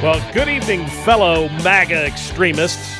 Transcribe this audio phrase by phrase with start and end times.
[0.00, 2.96] Well, good evening, fellow MAGA extremists.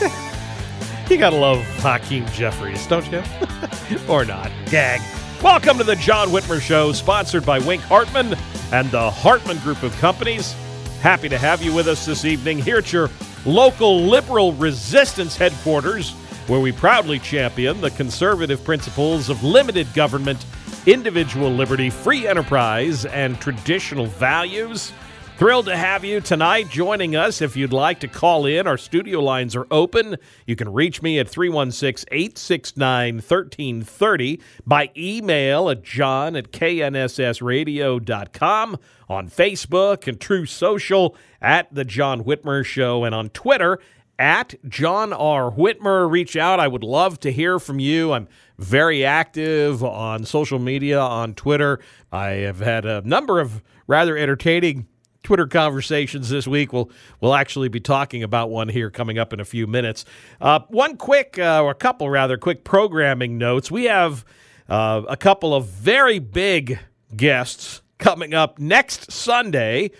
[1.10, 3.22] you gotta love Hakeem Jeffries, don't you?
[4.08, 4.50] or not.
[4.70, 5.02] Gag.
[5.42, 8.34] Welcome to the John Whitmer Show, sponsored by Wink Hartman
[8.72, 10.54] and the Hartman Group of Companies.
[11.02, 13.10] Happy to have you with us this evening here at your
[13.44, 16.12] local liberal resistance headquarters,
[16.46, 20.46] where we proudly champion the conservative principles of limited government,
[20.86, 24.94] individual liberty, free enterprise, and traditional values.
[25.42, 27.42] Thrilled to have you tonight joining us.
[27.42, 30.18] If you'd like to call in, our studio lines are open.
[30.46, 39.28] You can reach me at 316 869 1330 by email at john at knssradio.com, on
[39.28, 43.80] Facebook and Truth Social at The John Whitmer Show, and on Twitter
[44.20, 45.50] at John R.
[45.50, 46.08] Whitmer.
[46.08, 46.60] Reach out.
[46.60, 48.12] I would love to hear from you.
[48.12, 51.80] I'm very active on social media, on Twitter.
[52.12, 54.86] I have had a number of rather entertaining
[55.32, 56.74] Twitter conversations this week.
[56.74, 56.90] We'll
[57.22, 60.04] we'll actually be talking about one here coming up in a few minutes.
[60.42, 63.70] Uh, one quick, uh, or a couple rather quick programming notes.
[63.70, 64.26] We have
[64.68, 66.80] uh, a couple of very big
[67.16, 69.92] guests coming up next Sunday.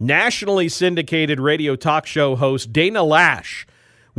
[0.00, 3.66] Nationally syndicated radio talk show host Dana Loesch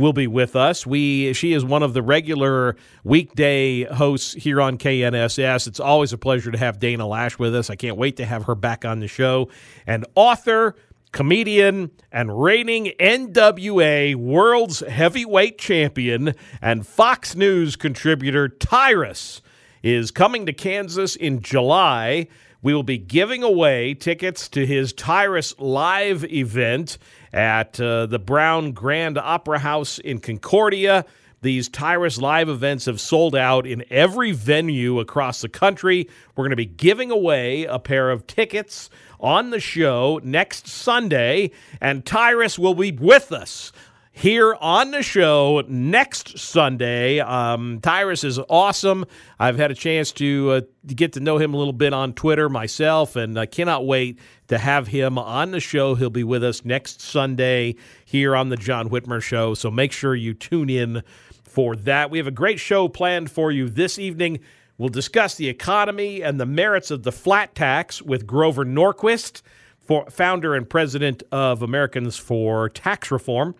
[0.02, 0.84] will be with us.
[0.84, 5.68] We she is one of the regular weekday hosts here on KNSS.
[5.68, 7.70] It's always a pleasure to have Dana Loesch with us.
[7.70, 9.48] I can't wait to have her back on the show.
[9.86, 10.74] And author,
[11.12, 19.40] comedian, and reigning NWA World's Heavyweight Champion and Fox News contributor Tyrus
[19.84, 22.26] is coming to Kansas in July.
[22.62, 26.96] We will be giving away tickets to his Tyrus live event
[27.32, 31.04] at uh, the Brown Grand Opera House in Concordia.
[31.40, 36.08] These Tyrus live events have sold out in every venue across the country.
[36.36, 41.50] We're going to be giving away a pair of tickets on the show next Sunday,
[41.80, 43.72] and Tyrus will be with us
[44.14, 47.18] here on the show next Sunday.
[47.18, 49.06] Um, Tyrus is awesome.
[49.40, 52.12] I've had a chance to, uh, to get to know him a little bit on
[52.12, 54.18] Twitter myself, and I cannot wait
[54.48, 55.94] to have him on the show.
[55.94, 57.74] He'll be with us next Sunday
[58.04, 59.54] here on the John Whitmer Show.
[59.54, 61.02] So make sure you tune in
[61.42, 62.10] for that.
[62.10, 64.40] We have a great show planned for you this evening.
[64.76, 69.40] We'll discuss the economy and the merits of the flat tax with Grover Norquist,
[69.80, 73.54] for, founder and president of Americans for Tax Reform.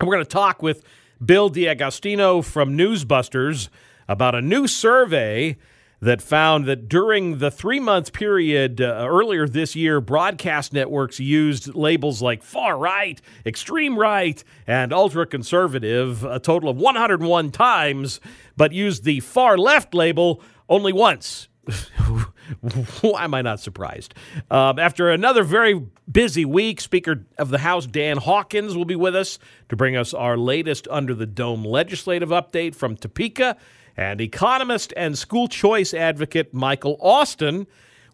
[0.00, 0.82] And we're going to talk with
[1.24, 3.68] Bill D'Agostino from Newsbusters
[4.08, 5.56] about a new survey
[6.00, 11.74] that found that during the three month period uh, earlier this year, broadcast networks used
[11.74, 18.20] labels like far right, extreme right, and ultra conservative a total of 101 times,
[18.56, 21.48] but used the far left label only once.
[23.00, 24.14] Why am I not surprised?
[24.50, 25.80] Um, after another very
[26.10, 29.38] busy week, Speaker of the House Dan Hawkins will be with us
[29.68, 33.56] to bring us our latest Under the Dome legislative update from Topeka.
[33.96, 37.66] And economist and school choice advocate Michael Austin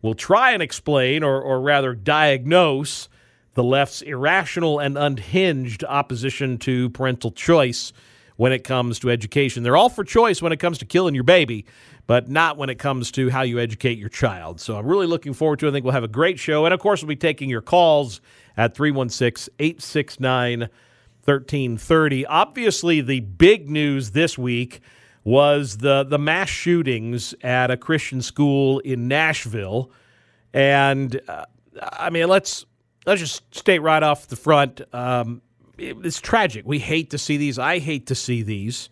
[0.02, 3.08] will try and explain, or, or rather diagnose,
[3.55, 7.93] the left's irrational and unhinged opposition to parental choice
[8.37, 9.62] when it comes to education.
[9.62, 11.67] They're all for choice when it comes to killing your baby,
[12.10, 14.60] but not when it comes to how you educate your child.
[14.60, 15.68] So I'm really looking forward to it.
[15.68, 16.64] I think we'll have a great show.
[16.64, 18.20] And of course, we'll be taking your calls
[18.56, 22.26] at 316 869 1330.
[22.26, 24.80] Obviously, the big news this week
[25.22, 29.92] was the, the mass shootings at a Christian school in Nashville.
[30.52, 31.44] And uh,
[31.80, 32.66] I mean, let's
[33.06, 34.80] let's just state right off the front.
[34.92, 35.42] Um,
[35.78, 36.66] it, it's tragic.
[36.66, 37.56] We hate to see these.
[37.56, 38.88] I hate to see these,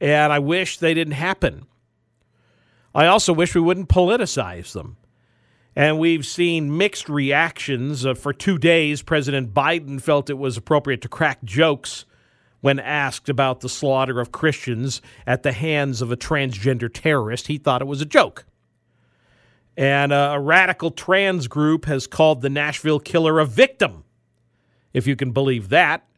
[0.00, 1.66] and I wish they didn't happen.
[2.96, 4.96] I also wish we wouldn't politicize them.
[5.76, 8.06] And we've seen mixed reactions.
[8.06, 12.06] Uh, for two days, President Biden felt it was appropriate to crack jokes
[12.62, 17.48] when asked about the slaughter of Christians at the hands of a transgender terrorist.
[17.48, 18.46] He thought it was a joke.
[19.76, 24.04] And uh, a radical trans group has called the Nashville killer a victim,
[24.94, 26.08] if you can believe that.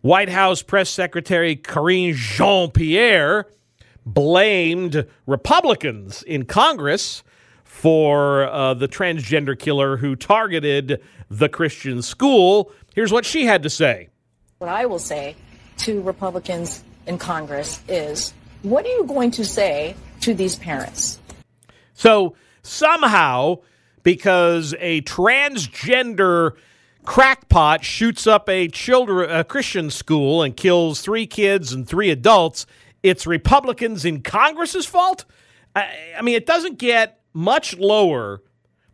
[0.00, 3.46] White House Press Secretary Karine Jean Pierre
[4.14, 7.22] blamed Republicans in Congress
[7.64, 12.72] for uh, the transgender killer who targeted the Christian school.
[12.94, 14.08] Here's what she had to say.
[14.58, 15.36] What I will say
[15.78, 18.32] to Republicans in Congress is
[18.62, 21.20] what are you going to say to these parents?
[21.94, 23.58] So somehow,
[24.02, 26.52] because a transgender
[27.04, 32.66] crackpot shoots up a children a Christian school and kills three kids and three adults,
[33.08, 35.24] it's Republicans in Congress's fault?
[35.74, 35.88] I,
[36.18, 38.42] I mean, it doesn't get much lower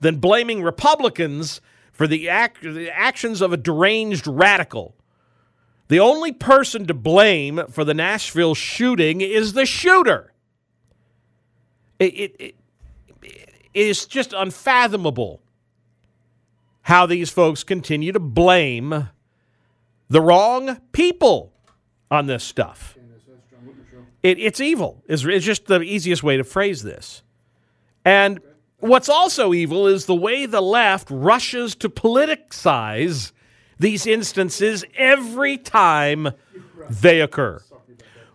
[0.01, 1.61] than blaming Republicans
[1.93, 4.95] for the, act, the actions of a deranged radical.
[5.89, 10.33] The only person to blame for the Nashville shooting is the shooter.
[11.99, 12.55] It, it, it,
[13.23, 15.41] it is just unfathomable
[16.83, 19.09] how these folks continue to blame
[20.09, 21.53] the wrong people
[22.11, 22.94] on this stuff.
[24.25, 25.05] It, it's evil.
[25.07, 27.23] It's, it's just the easiest way to phrase this.
[28.07, 28.41] And
[28.79, 33.33] what's also evil is the way the left rushes to politicize
[33.79, 36.31] these instances every time
[36.89, 37.63] they occur.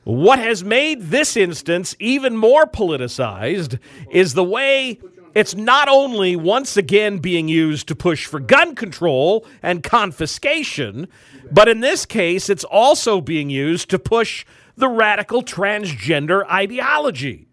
[0.03, 3.79] What has made this instance even more politicized
[4.11, 4.99] is the way
[5.33, 11.07] it's not only once again being used to push for gun control and confiscation,
[11.51, 14.45] but in this case, it's also being used to push
[14.79, 17.49] the radical transgender ideology.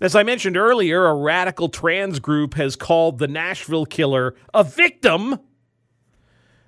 [0.00, 5.38] As I mentioned earlier, a radical trans group has called the Nashville killer a victim.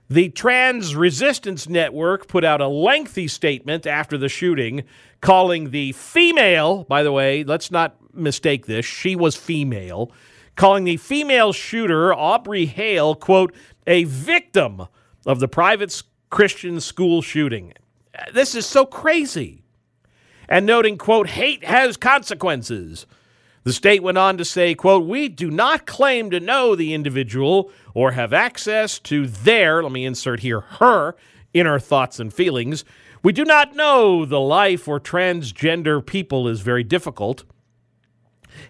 [0.08, 4.84] The Trans Resistance Network put out a lengthy statement after the shooting,
[5.20, 10.12] calling the female, by the way, let's not mistake this, she was female,
[10.54, 13.54] calling the female shooter, Audrey Hale, quote,
[13.86, 14.86] a victim
[15.26, 17.72] of the private Christian school shooting.
[18.32, 19.64] This is so crazy
[20.48, 23.06] and noting, quote, hate has consequences.
[23.64, 27.70] The state went on to say, quote, we do not claim to know the individual
[27.94, 31.16] or have access to their, let me insert here, her
[31.52, 32.84] inner thoughts and feelings.
[33.22, 37.44] We do not know the life for transgender people is very difficult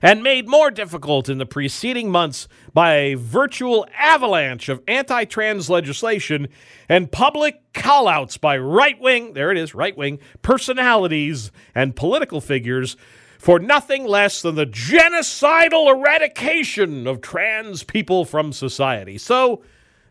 [0.02, 5.70] and made more difficult in the preceding months by a virtual avalanche of anti trans
[5.70, 6.48] legislation
[6.88, 12.96] and public callouts by right wing, there it is, right wing personalities and political figures
[13.38, 19.18] for nothing less than the genocidal eradication of trans people from society.
[19.18, 19.62] So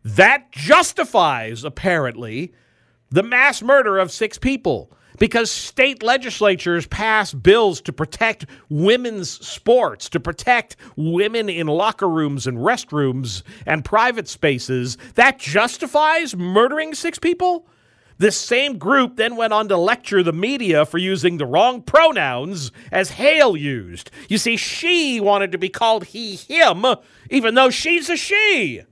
[0.04, 2.54] that justifies, apparently,
[3.10, 10.10] the mass murder of six people because state legislatures pass bills to protect women's sports,
[10.10, 14.98] to protect women in locker rooms and restrooms and private spaces.
[15.16, 17.68] That justifies murdering six people?
[18.18, 22.72] This same group then went on to lecture the media for using the wrong pronouns
[22.92, 24.10] as Hale used.
[24.30, 26.86] You see, she wanted to be called he, him,
[27.30, 28.84] even though she's a she.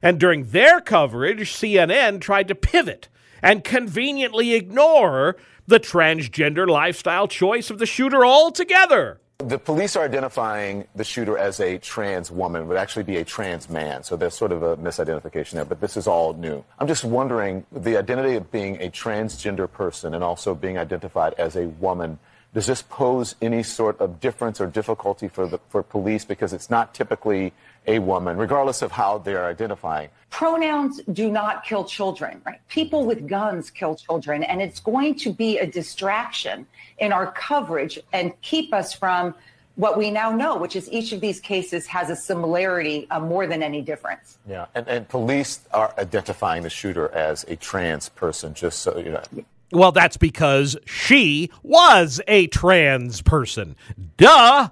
[0.00, 3.08] And during their coverage, CNN tried to pivot
[3.46, 5.36] and conveniently ignore
[5.68, 9.20] the transgender lifestyle choice of the shooter altogether.
[9.38, 13.70] The police are identifying the shooter as a trans woman, would actually be a trans
[13.70, 14.02] man.
[14.02, 16.64] So there's sort of a misidentification there, but this is all new.
[16.80, 21.54] I'm just wondering the identity of being a transgender person and also being identified as
[21.54, 22.18] a woman.
[22.52, 26.70] Does this pose any sort of difference or difficulty for the for police because it's
[26.70, 27.52] not typically
[27.86, 30.08] a woman, regardless of how they're identifying?
[30.30, 32.60] Pronouns do not kill children, right?
[32.68, 36.66] People with guns kill children, and it's going to be a distraction
[36.98, 39.34] in our coverage and keep us from
[39.76, 43.46] what we now know, which is each of these cases has a similarity uh, more
[43.46, 44.38] than any difference.
[44.48, 49.10] Yeah, and, and police are identifying the shooter as a trans person, just so you
[49.10, 49.22] know.
[49.72, 53.76] Well, that's because she was a trans person.
[54.16, 54.70] Duh.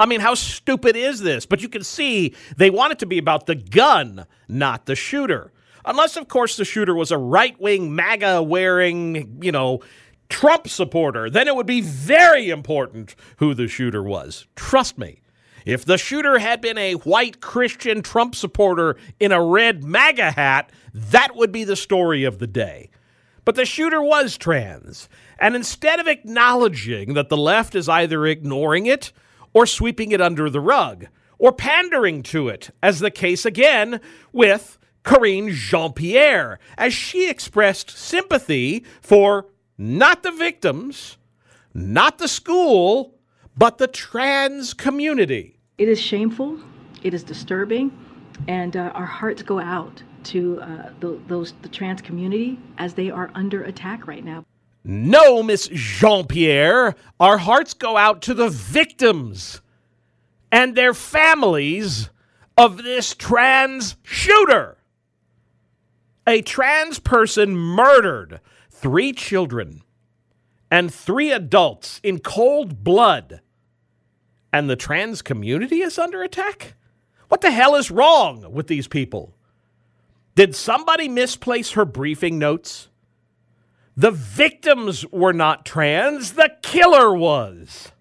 [0.00, 1.44] I mean, how stupid is this?
[1.44, 5.52] But you can see they want it to be about the gun, not the shooter.
[5.84, 9.80] Unless, of course, the shooter was a right wing, MAGA wearing, you know,
[10.30, 11.28] Trump supporter.
[11.28, 14.46] Then it would be very important who the shooter was.
[14.56, 15.20] Trust me.
[15.66, 20.72] If the shooter had been a white Christian Trump supporter in a red MAGA hat,
[20.94, 22.88] that would be the story of the day.
[23.44, 25.10] But the shooter was trans.
[25.38, 29.12] And instead of acknowledging that the left is either ignoring it
[29.52, 31.06] or sweeping it under the rug
[31.38, 34.00] or pandering to it, as the case again
[34.32, 39.46] with Karine Jean Pierre, as she expressed sympathy for
[39.78, 41.16] not the victims,
[41.72, 43.14] not the school,
[43.56, 45.58] but the trans community.
[45.78, 46.60] It is shameful,
[47.02, 47.90] it is disturbing,
[48.46, 53.10] and uh, our hearts go out to uh, the, those the trans community as they
[53.10, 54.44] are under attack right now.
[54.82, 59.60] No, Miss Jean Pierre, our hearts go out to the victims
[60.50, 62.10] and their families
[62.56, 64.78] of this trans shooter.
[66.26, 69.82] A trans person murdered three children
[70.70, 73.40] and three adults in cold blood.
[74.52, 76.74] And the trans community is under attack?
[77.28, 79.34] What the hell is wrong with these people?
[80.34, 82.89] Did somebody misplace her briefing notes?
[84.00, 87.92] The victims were not trans, the killer was.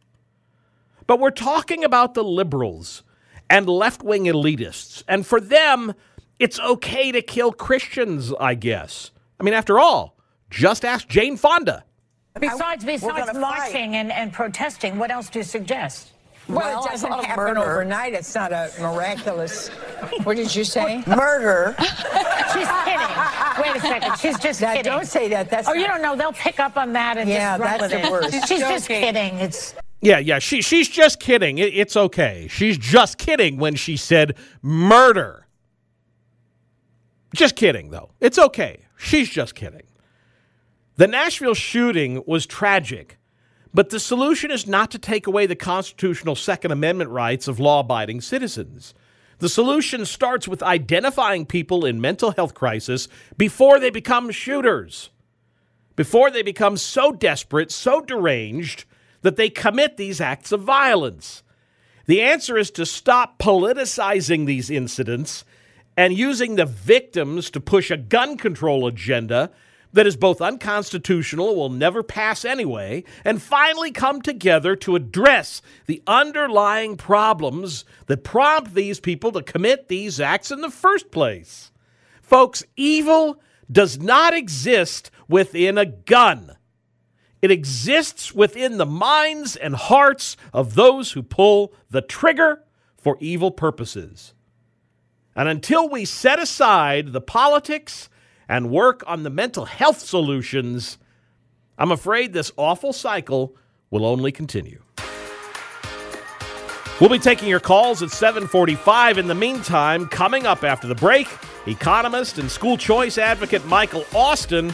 [1.05, 3.03] But we're talking about the liberals
[3.49, 5.03] and left wing elitists.
[5.09, 5.93] And for them,
[6.39, 9.11] it's okay to kill Christians, I guess.
[9.41, 10.17] I mean, after all,
[10.49, 11.83] just ask Jane Fonda.
[12.39, 16.13] Besides, besides marching and, and protesting, what else do you suggest?
[16.49, 17.59] Well, it doesn't happen murder.
[17.59, 18.13] overnight.
[18.13, 19.69] It's not a miraculous.
[20.23, 21.03] What did you say?
[21.05, 21.75] Murder.
[21.79, 23.07] She's kidding.
[23.61, 24.17] Wait a second.
[24.17, 24.91] She's just Now, kidding.
[24.91, 25.49] don't say that.
[25.49, 26.15] That's oh, you don't know.
[26.15, 28.11] They'll pick up on that and Yeah, just run that's with the it.
[28.11, 28.31] worst.
[28.33, 29.35] She's, She's just kidding.
[29.35, 31.57] It's Yeah, yeah, she she's just kidding.
[31.57, 32.47] It, it's okay.
[32.49, 35.45] She's just kidding when she said murder.
[37.35, 38.09] Just kidding though.
[38.19, 38.79] It's okay.
[38.97, 39.83] She's just kidding.
[40.95, 43.17] The Nashville shooting was tragic,
[43.73, 48.21] but the solution is not to take away the constitutional Second Amendment rights of law-abiding
[48.21, 48.93] citizens.
[49.39, 53.07] The solution starts with identifying people in mental health crisis
[53.37, 55.11] before they become shooters
[55.99, 58.85] before they become so desperate, so deranged,
[59.21, 61.43] that they commit these acts of violence.
[62.05, 65.43] The answer is to stop politicizing these incidents
[65.97, 69.51] and using the victims to push a gun control agenda
[69.93, 76.01] that is both unconstitutional, will never pass anyway, and finally come together to address the
[76.05, 81.71] underlying problems that prompt these people to commit these acts in the first place.
[82.21, 83.41] Folks, evil
[83.71, 86.55] does not exist within a gun.
[87.41, 92.63] It exists within the minds and hearts of those who pull the trigger
[92.97, 94.33] for evil purposes.
[95.35, 98.09] And until we set aside the politics
[98.49, 100.97] and work on the mental health solutions,
[101.77, 103.55] I'm afraid this awful cycle
[103.91, 104.81] will only continue.
[106.99, 109.19] We'll be taking your calls at 745.
[109.19, 111.29] In the meantime, coming up after the break,
[111.65, 114.73] economist and school choice advocate Michael Austin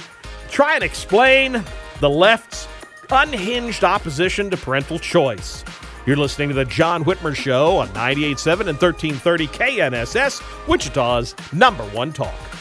[0.50, 1.64] try and explain
[2.00, 2.68] the left's
[3.12, 5.64] unhinged opposition to parental choice.
[6.08, 12.12] You're listening to the John Whitmer Show on 98.7 and 1330 KNSS, Wichita's number one
[12.12, 12.55] talk.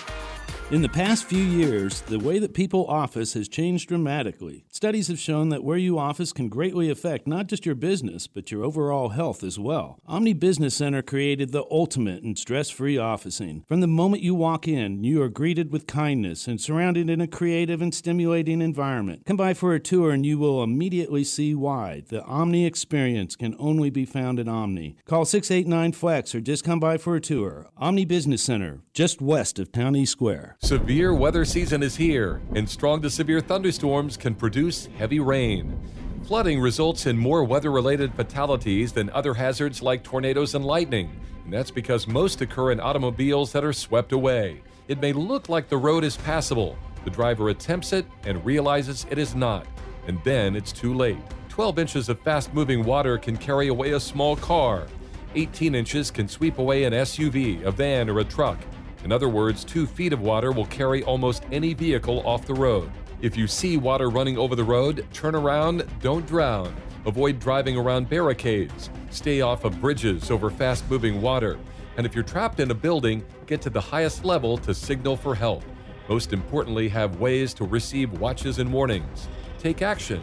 [0.75, 4.65] In the past few years, the way that people office has changed dramatically.
[4.73, 8.51] Studies have shown that where you office can greatly affect not just your business, but
[8.51, 10.01] your overall health as well.
[10.09, 13.63] Omni Business Center created the ultimate in stress free officing.
[13.69, 17.29] From the moment you walk in, you are greeted with kindness and surrounded in a
[17.29, 19.27] creative and stimulating environment.
[19.27, 22.03] Come by for a tour and you will immediately see why.
[22.09, 24.97] The Omni experience can only be found at Omni.
[25.07, 27.69] Call 689 Flex or just come by for a tour.
[27.77, 30.57] Omni Business Center, just west of Town East Square.
[30.65, 35.79] Severe weather season is here, and strong to severe thunderstorms can produce heavy rain.
[36.25, 41.53] Flooding results in more weather related fatalities than other hazards like tornadoes and lightning, and
[41.53, 44.63] that's because most occur in automobiles that are swept away.
[44.89, 46.79] It may look like the road is passable.
[47.05, 49.67] The driver attempts it and realizes it is not,
[50.07, 51.19] and then it's too late.
[51.51, 54.87] 12 inches of fast moving water can carry away a small car.
[55.35, 58.57] 18 inches can sweep away an SUV, a van, or a truck.
[59.05, 62.91] In other words, two feet of water will carry almost any vehicle off the road.
[63.21, 66.75] If you see water running over the road, turn around, don't drown.
[67.05, 68.89] Avoid driving around barricades.
[69.11, 71.59] Stay off of bridges over fast moving water.
[71.99, 75.35] And if you're trapped in a building, get to the highest level to signal for
[75.35, 75.63] help.
[76.09, 79.29] Most importantly, have ways to receive watches and warnings.
[79.59, 80.23] Take action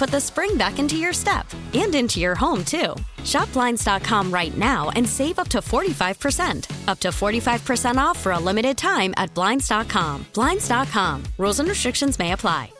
[0.00, 2.94] put the spring back into your step and into your home, too.
[3.22, 6.88] Shop Blinds.com right now and save up to 45%.
[6.88, 10.24] Up to 45% off for a limited time at Blinds.com.
[10.32, 11.22] Blinds.com.
[11.36, 12.72] Rules and restrictions may apply.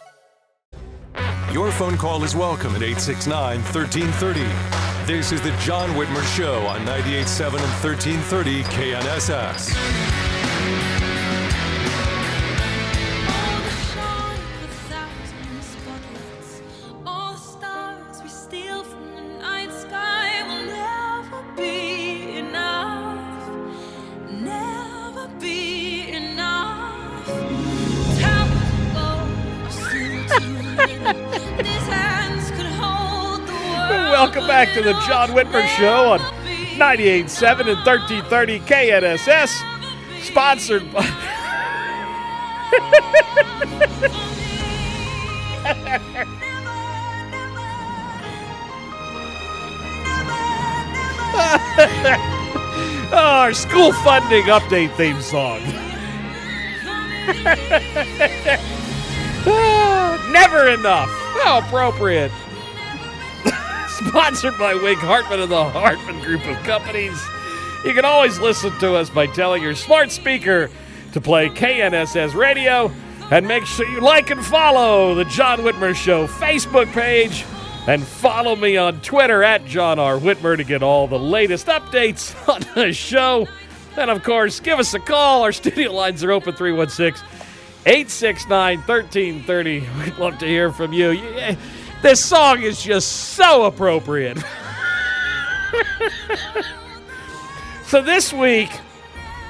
[1.53, 4.41] Your phone call is welcome at 869 1330.
[5.13, 10.20] This is the John Whitmer Show on 98.7 and 1330 KNSS.
[34.21, 39.63] Welcome back to the John Whitmer Show on 98.7 and 1330 KNSS.
[40.21, 41.01] Sponsored by.
[53.15, 55.63] Our school funding update theme song.
[59.47, 61.09] Ah, never enough.
[61.43, 62.31] How appropriate.
[64.09, 67.21] Sponsored by Wink Hartman and the Hartman Group of Companies.
[67.85, 70.71] You can always listen to us by telling your smart speaker
[71.13, 72.91] to play KNSS Radio.
[73.31, 77.45] And make sure you like and follow the John Whitmer Show Facebook page.
[77.87, 80.17] And follow me on Twitter at John R.
[80.17, 83.47] Whitmer to get all the latest updates on the show.
[83.97, 85.43] And of course, give us a call.
[85.43, 87.25] Our studio lines are open 316
[87.87, 89.81] 869 1330.
[90.05, 91.11] We'd love to hear from you.
[92.03, 94.39] This song is just so appropriate.
[97.85, 98.71] so this week,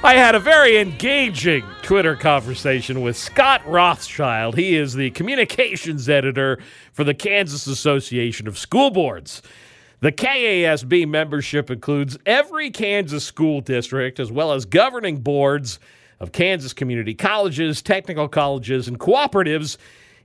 [0.03, 4.57] I had a very engaging Twitter conversation with Scott Rothschild.
[4.57, 6.59] He is the communications editor
[6.91, 9.41] for the Kansas Association of School Boards.
[10.01, 15.79] The KASB membership includes every Kansas school district as well as governing boards
[16.19, 19.77] of Kansas community colleges, technical colleges, and cooperatives,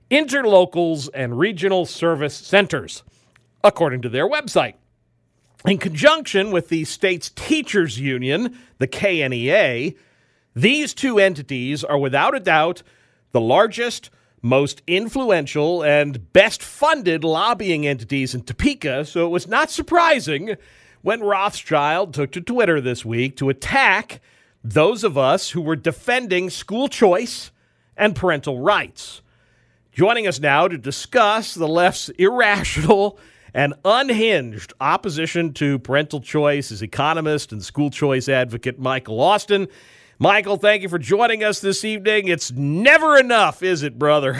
[0.09, 3.03] interlocals, and regional service centers,
[3.63, 4.75] according to their website.
[5.65, 9.95] In conjunction with the state's teachers union, the KNEA,
[10.55, 12.83] these two entities are without a doubt
[13.31, 14.09] the largest,
[14.41, 20.55] most influential, and best funded lobbying entities in Topeka, so it was not surprising
[21.01, 24.21] when Rothschild took to Twitter this week to attack
[24.63, 27.51] those of us who were defending school choice
[27.95, 29.21] and parental rights.
[29.97, 33.17] Joining us now to discuss the left's irrational
[33.51, 39.67] and unhinged opposition to parental choice is economist and school choice advocate Michael Austin.
[40.19, 42.27] Michael, thank you for joining us this evening.
[42.27, 44.39] It's never enough, is it, brother?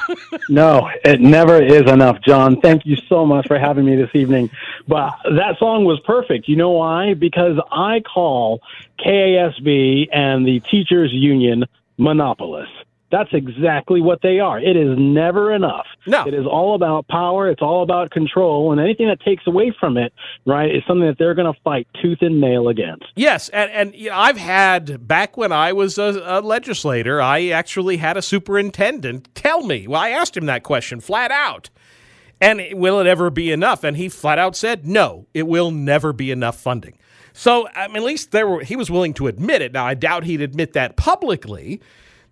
[0.50, 2.60] no, it never is enough, John.
[2.60, 4.50] Thank you so much for having me this evening.
[4.86, 6.48] But that song was perfect.
[6.48, 7.14] You know why?
[7.14, 8.60] Because I call
[8.98, 11.64] KASB and the teachers union
[11.96, 12.77] monopolists.
[13.10, 14.60] That's exactly what they are.
[14.60, 15.86] It is never enough.
[16.06, 16.26] No.
[16.26, 17.48] It is all about power.
[17.48, 18.70] It's all about control.
[18.70, 20.12] And anything that takes away from it,
[20.44, 23.06] right, is something that they're going to fight tooth and nail against.
[23.16, 23.48] Yes.
[23.48, 27.96] And, and you know, I've had, back when I was a, a legislator, I actually
[27.96, 31.70] had a superintendent tell me, well, I asked him that question flat out.
[32.40, 33.84] And will it ever be enough?
[33.84, 36.98] And he flat out said, no, it will never be enough funding.
[37.32, 39.72] So I mean, at least there were, he was willing to admit it.
[39.72, 41.80] Now, I doubt he'd admit that publicly,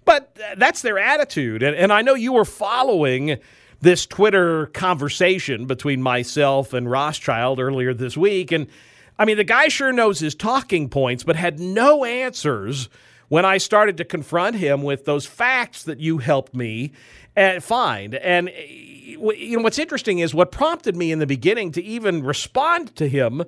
[0.06, 1.62] but that's their attitude.
[1.62, 3.38] And, and I know you were following
[3.80, 8.52] this Twitter conversation between myself and Rothschild earlier this week.
[8.52, 8.68] And
[9.18, 12.88] I mean, the guy sure knows his talking points, but had no answers
[13.28, 16.92] when I started to confront him with those facts that you helped me
[17.36, 18.14] uh, find.
[18.14, 22.94] And you know what's interesting is what prompted me in the beginning to even respond
[22.96, 23.42] to him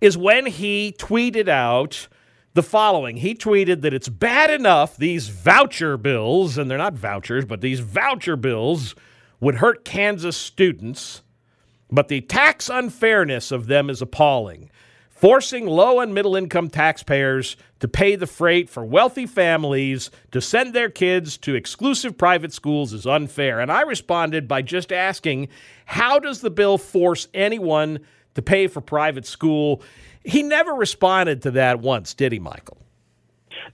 [0.00, 2.08] is when he tweeted out
[2.56, 3.18] the following.
[3.18, 7.80] He tweeted that it's bad enough these voucher bills, and they're not vouchers, but these
[7.80, 8.94] voucher bills
[9.40, 11.22] would hurt Kansas students,
[11.90, 14.70] but the tax unfairness of them is appalling.
[15.10, 20.74] Forcing low and middle income taxpayers to pay the freight for wealthy families to send
[20.74, 23.60] their kids to exclusive private schools is unfair.
[23.60, 25.48] And I responded by just asking,
[25.86, 28.00] how does the bill force anyone
[28.36, 29.82] to pay for private school?
[30.24, 32.78] He never responded to that once, did he, Michael?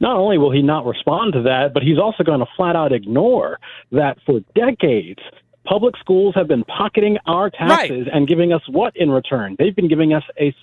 [0.01, 2.93] Not only will he not respond to that, but he's also going to flat out
[2.93, 3.59] ignore
[3.93, 5.21] that for decades
[5.65, 8.15] public schools have been pocketing our taxes right.
[8.15, 9.57] and giving us what in return?
[9.59, 10.55] They've been giving us a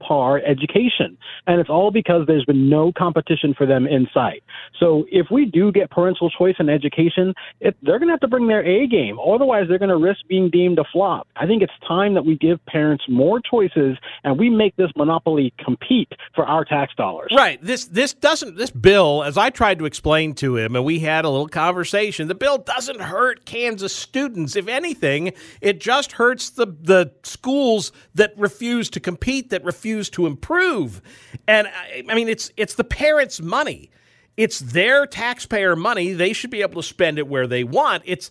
[0.00, 1.16] subpar education.
[1.46, 4.42] And it's all because there's been no competition for them in sight.
[4.78, 8.28] So if we do get parental choice in education, it, they're going to have to
[8.28, 9.18] bring their A game.
[9.18, 11.26] Otherwise, they're going to risk being deemed a flop.
[11.36, 15.52] I think it's time that we give parents more choices and we make this monopoly
[15.58, 17.32] compete for our tax dollars.
[17.34, 17.62] Right.
[17.62, 21.24] This this doesn't this bill, as I tried to explain to him, and we had
[21.24, 22.28] a little conversation.
[22.28, 24.56] The bill doesn't hurt Kansas students students.
[24.56, 30.26] If anything, it just hurts the, the schools that refuse to compete, that refuse to
[30.26, 31.00] improve.
[31.46, 33.90] And I, I mean, it's it's the parents' money.
[34.36, 36.12] It's their taxpayer money.
[36.12, 38.02] They should be able to spend it where they want.
[38.04, 38.30] It's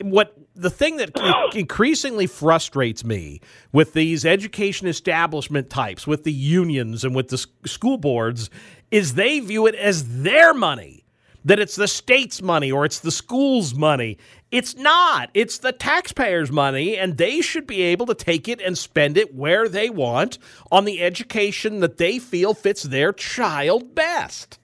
[0.00, 1.10] what the thing that
[1.54, 3.40] increasingly frustrates me
[3.72, 8.50] with these education establishment types, with the unions and with the school boards,
[8.90, 11.04] is they view it as their money
[11.46, 14.18] that it's the state's money or it's the school's money.
[14.56, 15.28] It's not.
[15.34, 19.34] It's the taxpayers' money, and they should be able to take it and spend it
[19.34, 20.38] where they want
[20.72, 24.58] on the education that they feel fits their child best.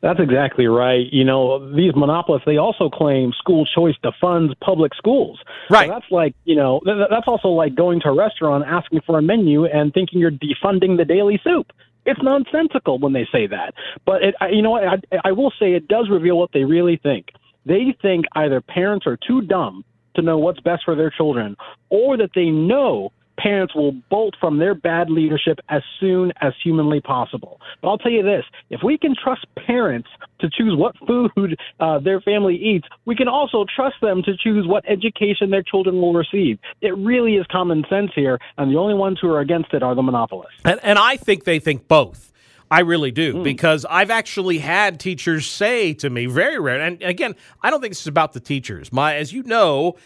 [0.00, 1.06] That's exactly right.
[1.12, 5.38] You know, these monopolists, they also claim school choice defunds public schools.
[5.68, 5.88] Right.
[5.88, 9.18] So that's like, you know, th- that's also like going to a restaurant asking for
[9.18, 11.70] a menu and thinking you're defunding the daily soup.
[12.06, 13.74] It's nonsensical when they say that.
[14.06, 14.84] But it, I, you know what?
[14.84, 17.26] I, I will say it does reveal what they really think.
[17.66, 21.56] They think either parents are too dumb to know what's best for their children,
[21.90, 27.00] or that they know parents will bolt from their bad leadership as soon as humanly
[27.00, 27.60] possible.
[27.82, 30.08] But I'll tell you this if we can trust parents
[30.40, 34.66] to choose what food uh, their family eats, we can also trust them to choose
[34.66, 36.58] what education their children will receive.
[36.80, 39.94] It really is common sense here, and the only ones who are against it are
[39.94, 40.60] the monopolists.
[40.64, 42.32] And, and I think they think both.
[42.70, 43.44] I really do mm.
[43.44, 47.92] because I've actually had teachers say to me very rare and again I don't think
[47.92, 49.96] this is about the teachers my as you know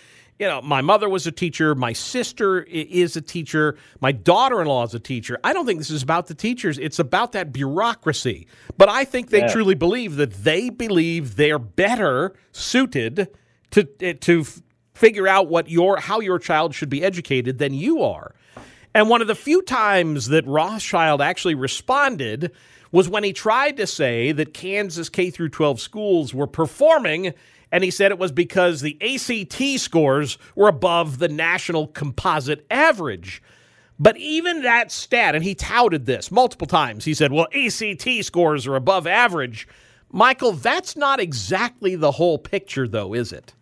[0.41, 4.69] you know, my mother was a teacher, my sister is a teacher, my daughter in
[4.69, 5.39] law is a teacher.
[5.45, 6.79] I don't think this is about the teachers.
[6.79, 8.47] It's about that bureaucracy.
[8.79, 9.53] But I think they yeah.
[9.53, 13.29] truly believe that they believe they're better suited
[13.73, 14.47] to eh, to
[14.95, 18.35] figure out what your how your child should be educated than you are.
[18.95, 22.51] And one of the few times that Rothschild actually responded
[22.93, 27.35] was when he tried to say that Kansas K through 12 schools were performing
[27.73, 33.43] and he said it was because the ACT scores were above the national composite average.
[33.99, 38.67] But even that stat, and he touted this multiple times, he said, well, ACT scores
[38.67, 39.69] are above average.
[40.11, 43.55] Michael, that's not exactly the whole picture, though, is it?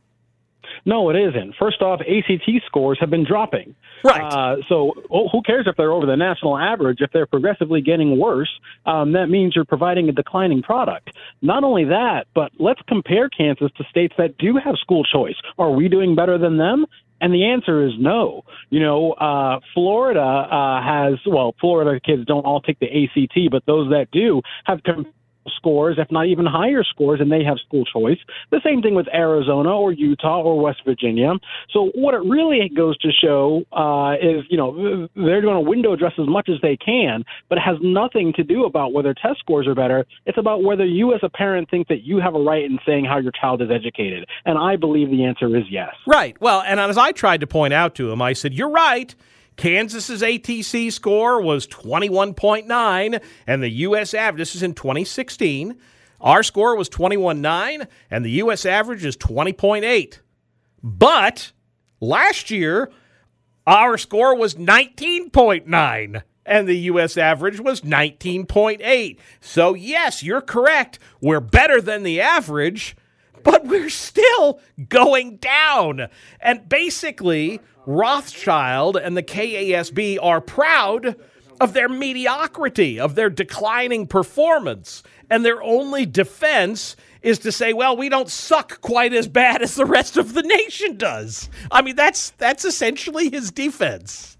[0.84, 1.54] No, it isn't.
[1.58, 3.74] First off, ACT scores have been dropping.
[4.04, 4.20] Right.
[4.20, 6.98] Uh, so who cares if they're over the national average?
[7.00, 8.50] If they're progressively getting worse,
[8.86, 11.10] um, that means you're providing a declining product.
[11.42, 15.36] Not only that, but let's compare Kansas to states that do have school choice.
[15.58, 16.86] Are we doing better than them?
[17.20, 18.44] And the answer is no.
[18.70, 23.64] You know, uh, Florida uh, has, well, Florida kids don't all take the ACT, but
[23.66, 25.12] those that do have com-
[25.56, 28.18] scores, if not even higher scores, and they have school choice.
[28.50, 31.32] The same thing with Arizona or Utah or West Virginia.
[31.70, 35.96] So what it really goes to show uh, is, you know, they're going to window
[35.96, 39.38] dress as much as they can, but it has nothing to do about whether test
[39.40, 40.06] scores are better.
[40.26, 43.04] It's about whether you, as a parent, think that you have a right in saying
[43.04, 44.28] how your child is educated.
[44.44, 45.94] And I believe the answer is yes.
[46.06, 46.40] Right.
[46.40, 49.14] Well, and as I tried to point out to him, I said, "You're right."
[49.58, 54.14] Kansas's ACT score was 21.9, and the U.S.
[54.14, 55.78] average, this is in 2016,
[56.20, 58.64] our score was 21.9, and the U.S.
[58.64, 60.20] average is 20.8.
[60.82, 61.52] But
[62.00, 62.90] last year,
[63.66, 67.18] our score was 19.9 and the U.S.
[67.18, 69.18] average was 19.8.
[69.40, 70.98] So, yes, you're correct.
[71.20, 72.96] We're better than the average,
[73.42, 76.08] but we're still going down.
[76.40, 81.16] And basically, Rothschild and the KASB are proud
[81.58, 85.02] of their mediocrity, of their declining performance.
[85.30, 89.74] And their only defense is to say, well, we don't suck quite as bad as
[89.74, 91.48] the rest of the nation does.
[91.70, 94.37] I mean, that's that's essentially his defense.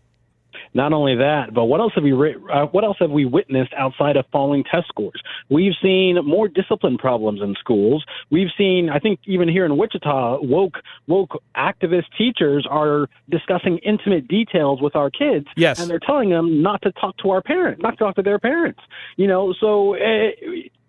[0.78, 4.16] Not only that, but what else have we uh, what else have we witnessed outside
[4.16, 5.20] of falling test scores?
[5.48, 8.04] We've seen more discipline problems in schools.
[8.30, 10.76] We've seen, I think, even here in Wichita, woke
[11.08, 15.46] woke activist teachers are discussing intimate details with our kids.
[15.56, 18.22] Yes, and they're telling them not to talk to our parents, not to talk to
[18.22, 18.78] their parents.
[19.16, 19.96] You know, so.
[19.96, 20.30] Uh,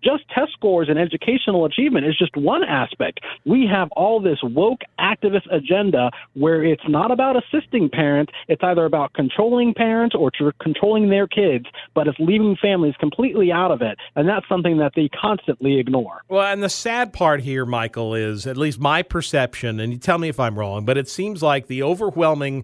[0.03, 3.19] just test scores and educational achievement is just one aspect.
[3.45, 8.85] We have all this woke activist agenda where it's not about assisting parents, it's either
[8.85, 10.31] about controlling parents or
[10.61, 13.97] controlling their kids, but it's leaving families completely out of it.
[14.15, 16.21] And that's something that they constantly ignore.
[16.27, 20.17] Well, and the sad part here, Michael, is at least my perception, and you tell
[20.17, 22.63] me if I'm wrong, but it seems like the overwhelming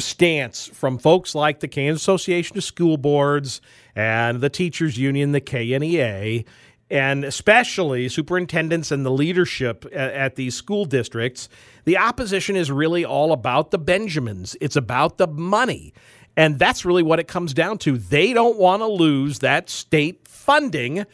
[0.00, 3.60] stance from folks like the Kansas Association of School Boards
[3.94, 6.44] and the teachers union, the KNEA,
[6.90, 11.48] and especially superintendents and the leadership at, at, these school districts,
[11.84, 14.56] the opposition is really all about the Benjamins.
[14.60, 15.92] It's about the money.
[16.36, 17.96] And that's really what it comes down to.
[17.96, 21.06] They don't want to lose that state funding.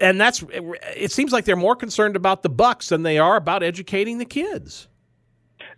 [0.00, 0.44] And that's
[0.96, 4.24] it seems like they're more concerned about the bucks than they are about educating the
[4.24, 4.88] kids.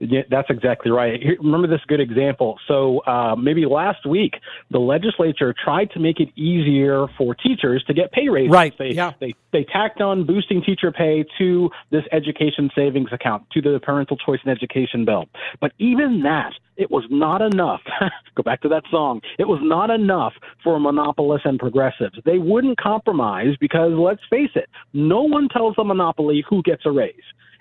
[0.08, 1.20] Yeah, that's exactly right.
[1.38, 2.58] Remember this good example.
[2.68, 4.34] So uh, maybe last week,
[4.70, 8.52] the legislature tried to make it easier for teachers to get pay raises.
[8.52, 8.74] Right.
[8.78, 9.12] They, yeah.
[9.20, 14.16] they they tacked on boosting teacher pay to this education savings account, to the parental
[14.16, 15.26] choice and education bill.
[15.60, 17.80] But even that, it was not enough.
[18.34, 19.20] Go back to that song.
[19.38, 22.18] It was not enough for monopolists and progressives.
[22.24, 26.90] They wouldn't compromise because, let's face it, no one tells a monopoly who gets a
[26.90, 27.14] raise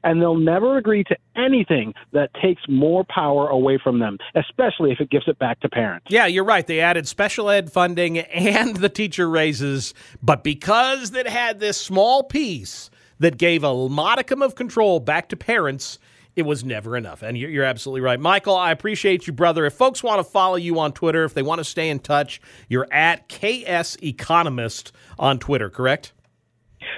[0.04, 5.00] and they'll never agree to anything that takes more power away from them, especially if
[5.00, 6.08] it gives it back to parents.
[6.10, 6.66] Yeah, you're right.
[6.66, 12.24] They added special ed funding and the teacher raises, but because it had this small
[12.24, 12.90] piece
[13.20, 16.00] that gave a modicum of control back to parents,
[16.36, 17.22] it was never enough.
[17.22, 18.20] And you're, absolutely right.
[18.20, 19.66] Michael, I appreciate you, brother.
[19.66, 22.42] If folks want to follow you on Twitter, if they want to stay in touch,
[22.68, 26.12] you're at KS Economist on Twitter, correct?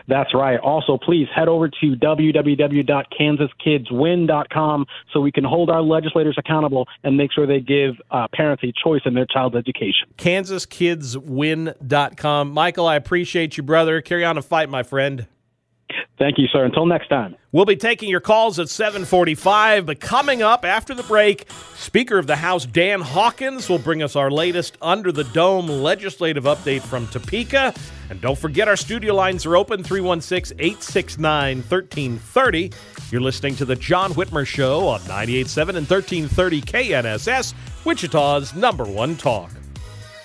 [0.07, 0.59] That's right.
[0.59, 7.31] Also, please head over to www.kansaskidswin.com so we can hold our legislators accountable and make
[7.31, 10.07] sure they give uh, parents a choice in their child's education.
[10.17, 12.51] KansasKidsWin.com.
[12.51, 14.01] Michael, I appreciate you, brother.
[14.01, 15.27] Carry on and fight, my friend.
[16.17, 16.63] Thank you, sir.
[16.63, 17.35] Until next time.
[17.51, 22.27] We'll be taking your calls at 745, but coming up after the break, Speaker of
[22.27, 27.07] the House Dan Hawkins will bring us our latest Under the Dome legislative update from
[27.07, 27.73] Topeka.
[28.09, 32.71] And don't forget our studio lines are open 316 869 1330.
[33.11, 39.15] You're listening to The John Whitmer Show on 98.7 and 1330 KNSS, Wichita's number one
[39.15, 39.51] talk.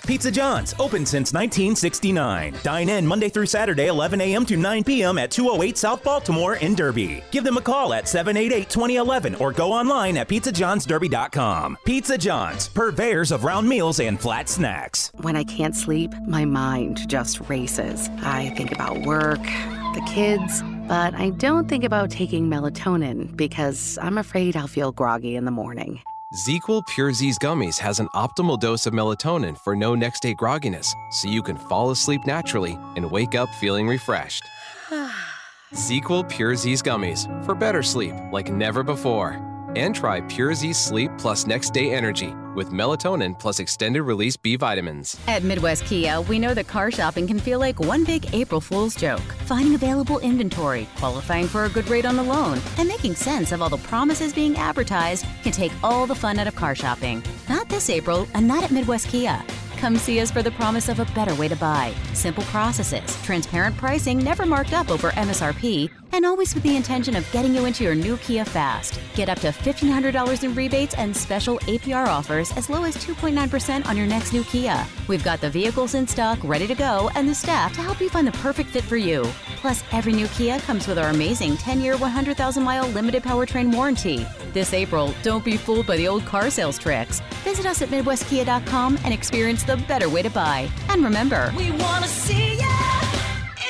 [0.05, 2.55] Pizza John's, open since 1969.
[2.63, 4.45] Dine in Monday through Saturday, 11 a.m.
[4.45, 5.17] to 9 p.m.
[5.17, 7.23] at 208 South Baltimore in Derby.
[7.31, 11.77] Give them a call at 788 2011 or go online at pizzajohnsderby.com.
[11.85, 15.11] Pizza John's, purveyors of round meals and flat snacks.
[15.21, 18.09] When I can't sleep, my mind just races.
[18.23, 24.17] I think about work, the kids, but I don't think about taking melatonin because I'm
[24.17, 26.01] afraid I'll feel groggy in the morning.
[26.33, 30.95] ZzzQuil Pure Z's Gummies has an optimal dose of melatonin for no next day grogginess,
[31.11, 34.41] so you can fall asleep naturally and wake up feeling refreshed.
[35.73, 39.45] ZzzQuil Pure Z's Gummies for better sleep like never before.
[39.75, 44.55] And try Pure Z Sleep Plus Next Day Energy with melatonin plus extended release B
[44.55, 45.17] vitamins.
[45.27, 48.95] At Midwest Kia, we know that car shopping can feel like one big April Fool's
[48.95, 49.21] joke.
[49.45, 53.61] Finding available inventory, qualifying for a good rate on a loan, and making sense of
[53.61, 57.23] all the promises being advertised can take all the fun out of car shopping.
[57.47, 59.41] Not this April, and not at Midwest Kia.
[59.81, 61.91] Come see us for the promise of a better way to buy.
[62.13, 67.25] Simple processes, transparent pricing never marked up over MSRP, and always with the intention of
[67.31, 68.99] getting you into your new Kia fast.
[69.15, 73.97] Get up to $1,500 in rebates and special APR offers as low as 2.9% on
[73.97, 74.85] your next new Kia.
[75.07, 78.09] We've got the vehicles in stock, ready to go, and the staff to help you
[78.09, 79.23] find the perfect fit for you.
[79.57, 84.27] Plus, every new Kia comes with our amazing 10 year, 100,000 mile limited powertrain warranty.
[84.53, 87.21] This April, don't be fooled by the old car sales tricks.
[87.43, 90.69] Visit us at MidwestKia.com and experience the better way to buy.
[90.89, 93.01] And remember, We want to see ya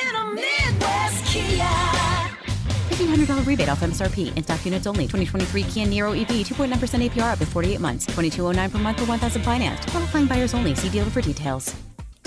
[0.04, 1.66] in a Midwest Kia.
[2.90, 4.36] $1,500 rebate off MSRP.
[4.38, 5.06] In stock units only.
[5.08, 8.06] 2023 Kia Niro EV 2.9% APR up to 48 months.
[8.08, 9.88] 2209 per month for 1000 financed.
[9.90, 10.76] Qualifying buyers only.
[10.76, 11.74] See dealer for details.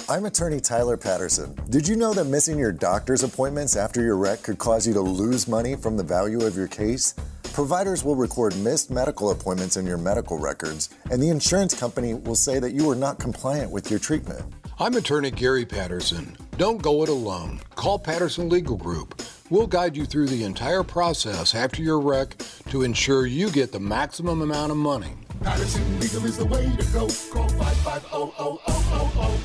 [0.09, 1.55] I'm attorney Tyler Patterson.
[1.71, 5.01] Did you know that missing your doctor's appointments after your wreck could cause you to
[5.01, 7.15] lose money from the value of your case?
[7.55, 12.35] Providers will record missed medical appointments in your medical records, and the insurance company will
[12.35, 14.43] say that you were not compliant with your treatment.
[14.81, 16.37] I'm attorney Gary Patterson.
[16.59, 17.61] Don't go it alone.
[17.77, 19.23] Call Patterson Legal Group.
[19.51, 22.35] We'll guide you through the entire process after your wreck
[22.71, 25.13] to ensure you get the maximum amount of money.
[25.41, 27.07] Patterson Legal is the way to go.
[27.31, 29.45] Call 550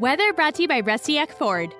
[0.00, 1.72] Weather brought to you by Rusty Eck Ford.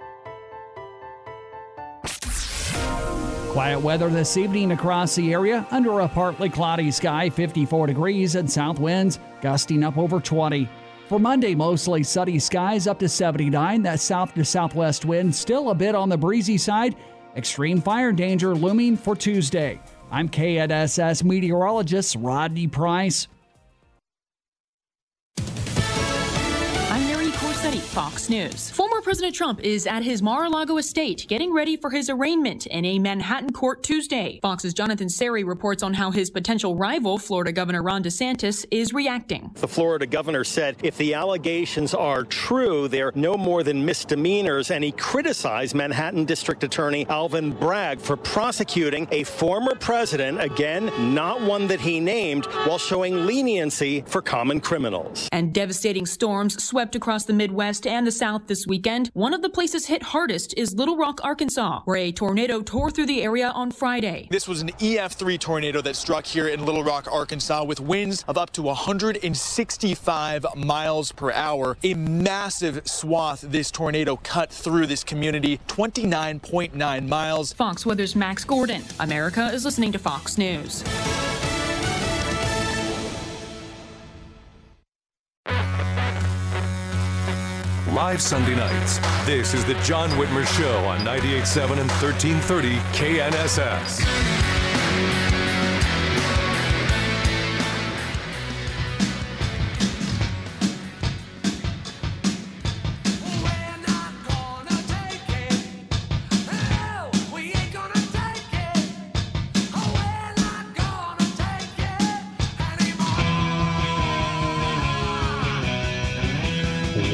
[3.51, 8.49] Quiet weather this evening across the area under a partly cloudy sky, 54 degrees, and
[8.49, 10.69] south winds gusting up over 20.
[11.09, 13.83] For Monday, mostly sunny skies up to 79.
[13.83, 16.95] That south to southwest wind still a bit on the breezy side.
[17.35, 19.81] Extreme fire danger looming for Tuesday.
[20.13, 23.27] I'm KNSS meteorologist Rodney Price.
[27.90, 28.70] Fox News.
[28.70, 33.00] Former President Trump is at his Mar-a-Lago estate getting ready for his arraignment in a
[33.00, 34.38] Manhattan court Tuesday.
[34.42, 39.50] Fox's Jonathan Serrie reports on how his potential rival, Florida Governor Ron DeSantis, is reacting.
[39.55, 44.85] The Florida governor said if the allegations are true, they're no more than misdemeanors, and
[44.85, 51.66] he criticized Manhattan District Attorney Alvin Bragg for prosecuting a former president, again, not one
[51.66, 55.29] that he named, while showing leniency for common criminals.
[55.33, 59.11] And devastating storms swept across the Midwest and the South this weekend.
[59.14, 63.07] One of the places hit hardest is Little Rock, Arkansas, where a tornado tore through
[63.07, 64.29] the area on Friday.
[64.31, 68.38] This was an EF3 tornado that struck here in Little Rock, Arkansas, with winds of
[68.38, 71.77] up to 165 miles per hour.
[71.83, 77.53] A massive swath this tornado cut through this community, 29.9 miles.
[77.53, 78.83] Fox Weather's Max Gorden.
[79.01, 80.85] America is listening to Fox News.
[88.01, 88.99] Live Sunday nights.
[89.27, 94.50] This is the John Whitmer Show on 98.7 and 1330 KNSS.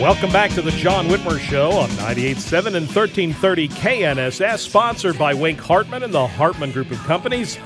[0.07, 5.59] Welcome back to the John Whitmer Show on 98.7 and 1330 KNSS, sponsored by Wink
[5.59, 7.59] Hartman and the Hartman Group of Companies.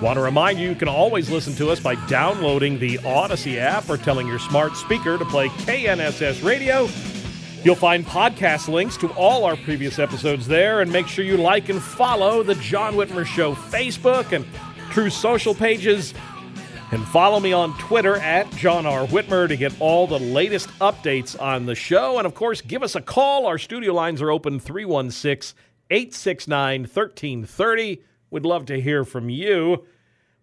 [0.00, 3.90] Want to remind you, you can always listen to us by downloading the Odyssey app
[3.90, 6.88] or telling your smart speaker to play KNSS Radio.
[7.64, 11.68] You'll find podcast links to all our previous episodes there, and make sure you like
[11.68, 14.46] and follow the John Whitmer Show Facebook and
[14.92, 16.14] Truth Social pages.
[16.90, 19.06] And follow me on Twitter at John R.
[19.06, 22.16] Whitmer to get all the latest updates on the show.
[22.16, 23.44] And of course, give us a call.
[23.44, 25.58] Our studio lines are open 316
[25.90, 28.02] 869 1330.
[28.30, 29.84] We'd love to hear from you.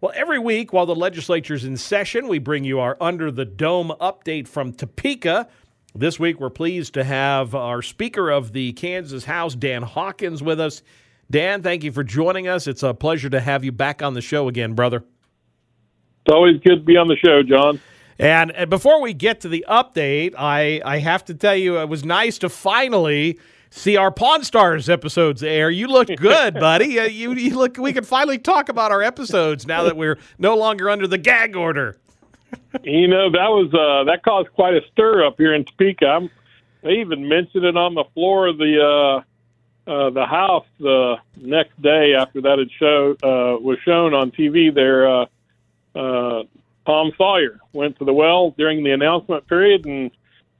[0.00, 3.92] Well, every week while the legislature's in session, we bring you our Under the Dome
[4.00, 5.48] update from Topeka.
[5.96, 10.60] This week, we're pleased to have our Speaker of the Kansas House, Dan Hawkins, with
[10.60, 10.82] us.
[11.28, 12.68] Dan, thank you for joining us.
[12.68, 15.02] It's a pleasure to have you back on the show again, brother.
[16.26, 17.80] It's always good to be on the show, John.
[18.18, 21.88] And, and before we get to the update, I, I have to tell you, it
[21.88, 23.38] was nice to finally
[23.70, 25.70] see our Pawn Stars episodes air.
[25.70, 26.98] You look good, buddy.
[26.98, 27.76] Uh, you, you look.
[27.76, 31.54] We can finally talk about our episodes now that we're no longer under the gag
[31.54, 31.96] order.
[32.82, 36.06] you know that was uh, that caused quite a stir up here in Topeka.
[36.06, 36.30] I'm,
[36.82, 39.22] they even mentioned it on the floor of the
[39.86, 44.32] uh, uh, the house the next day after that had show uh, was shown on
[44.32, 44.74] TV.
[44.74, 45.26] There, uh,
[45.96, 46.42] uh,
[46.86, 50.10] Tom Sawyer went to the well during the announcement period and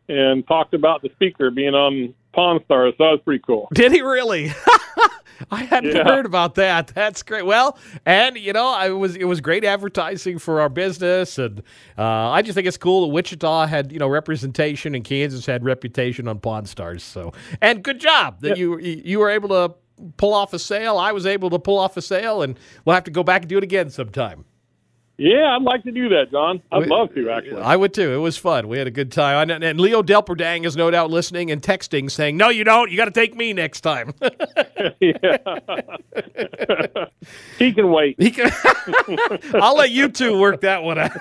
[0.08, 2.94] and talked about the speaker being on Pawn Stars.
[2.96, 3.68] So that was pretty cool.
[3.74, 4.52] Did he really?
[5.50, 6.04] I hadn't Yeah.
[6.04, 6.88] heard about that.
[6.94, 7.44] That's great.
[7.44, 11.60] Well, and you know, I was it was great advertising for our business, and
[11.98, 15.64] uh, I just think it's cool that Wichita had you know representation and Kansas had
[15.64, 17.02] reputation on Pawn Stars.
[17.02, 19.74] So, and good job that you you were able to
[20.16, 20.98] pull off a sale.
[20.98, 23.48] I was able to pull off a sale, and we'll have to go back and
[23.48, 24.44] do it again sometime.
[25.18, 26.60] Yeah, I'd like to do that, John.
[26.70, 27.62] I'd We- love to actually.
[27.62, 28.12] I would too.
[28.12, 28.68] It was fun.
[28.68, 29.50] We had a good time.
[29.50, 32.90] And, and Leo Delperdang is no doubt listening and texting, saying, "No, you don't.
[32.90, 34.12] You got to take me next time."
[37.58, 38.16] he can wait.
[38.18, 38.50] He can.
[39.54, 41.12] I'll let you two work that one out.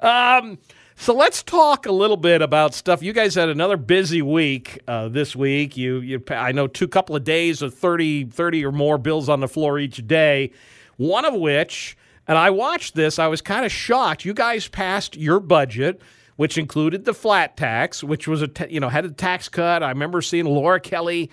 [0.00, 0.58] um,
[0.96, 3.02] so let's talk a little bit about stuff.
[3.02, 5.76] You guys had another busy week uh, this week.
[5.76, 9.38] You, you, I know, two couple of days of 30, 30 or more bills on
[9.40, 10.50] the floor each day.
[10.98, 11.96] One of which,
[12.26, 14.24] and I watched this, I was kind of shocked.
[14.24, 16.02] You guys passed your budget,
[16.36, 19.82] which included the flat tax, which was a you know had a tax cut.
[19.82, 21.30] I remember seeing Laura Kelly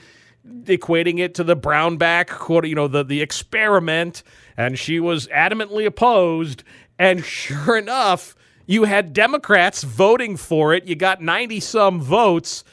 [0.65, 4.23] equating it to the Brownback, quote, you know, the the experiment,
[4.55, 6.63] and she was adamantly opposed.
[6.97, 8.35] And sure enough,
[8.65, 10.85] you had Democrats voting for it.
[10.85, 12.63] You got ninety some votes.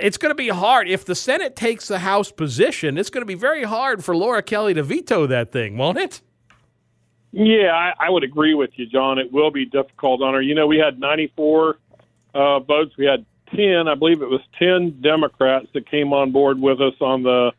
[0.00, 2.98] It's going to be hard if the Senate takes the House position.
[2.98, 6.20] It's going to be very hard for Laura Kelly to veto that thing, won't it?
[7.32, 9.18] Yeah, I, I would agree with you, John.
[9.18, 10.40] It will be difficult on her.
[10.40, 11.78] You know, we had 94
[12.34, 12.94] uh, votes.
[12.96, 16.94] We had 10, I believe it was 10 Democrats that came on board with us
[17.00, 17.52] on the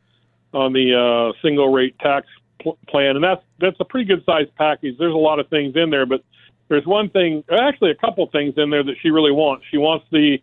[0.54, 2.26] on the uh, single rate tax
[2.62, 4.98] pl- plan, and that's that's a pretty good sized package.
[4.98, 6.24] There's a lot of things in there, but
[6.70, 9.66] there's one thing, actually a couple things in there that she really wants.
[9.70, 10.40] She wants the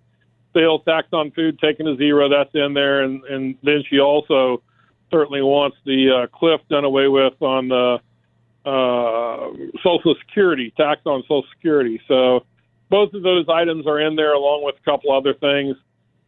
[0.54, 2.28] sales tax on food taken to zero.
[2.28, 4.62] That's in there, and and then she also
[5.10, 7.98] certainly wants the uh, cliff done away with on the
[8.64, 9.48] uh,
[9.82, 12.00] Social Security tax on Social Security.
[12.08, 12.44] So
[12.90, 15.76] both of those items are in there, along with a couple other things.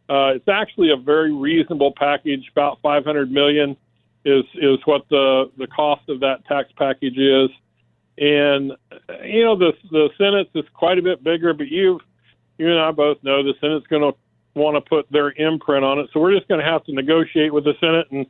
[0.09, 2.47] Uh, it's actually a very reasonable package.
[2.51, 3.75] About 500 million
[4.25, 7.49] is is what the the cost of that tax package is.
[8.17, 8.71] And
[9.23, 11.99] you know the the Senate is quite a bit bigger, but you
[12.57, 14.17] you and I both know the Senate's going to
[14.59, 16.09] want to put their imprint on it.
[16.13, 18.25] So we're just going to have to negotiate with the Senate, and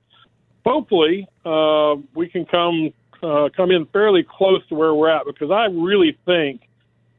[0.65, 5.25] hopefully uh, we can come uh, come in fairly close to where we're at.
[5.25, 6.61] Because I really think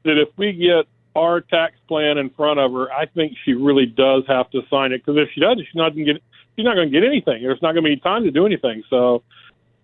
[0.04, 0.86] that if we get
[1.16, 4.92] our tax plan in front of her, I think she really does have to sign
[4.92, 5.04] it.
[5.04, 6.22] Because if she doesn't, she's not going to get
[6.56, 7.42] she's not going to get anything.
[7.42, 8.82] There's not going to be time to do anything.
[8.90, 9.22] So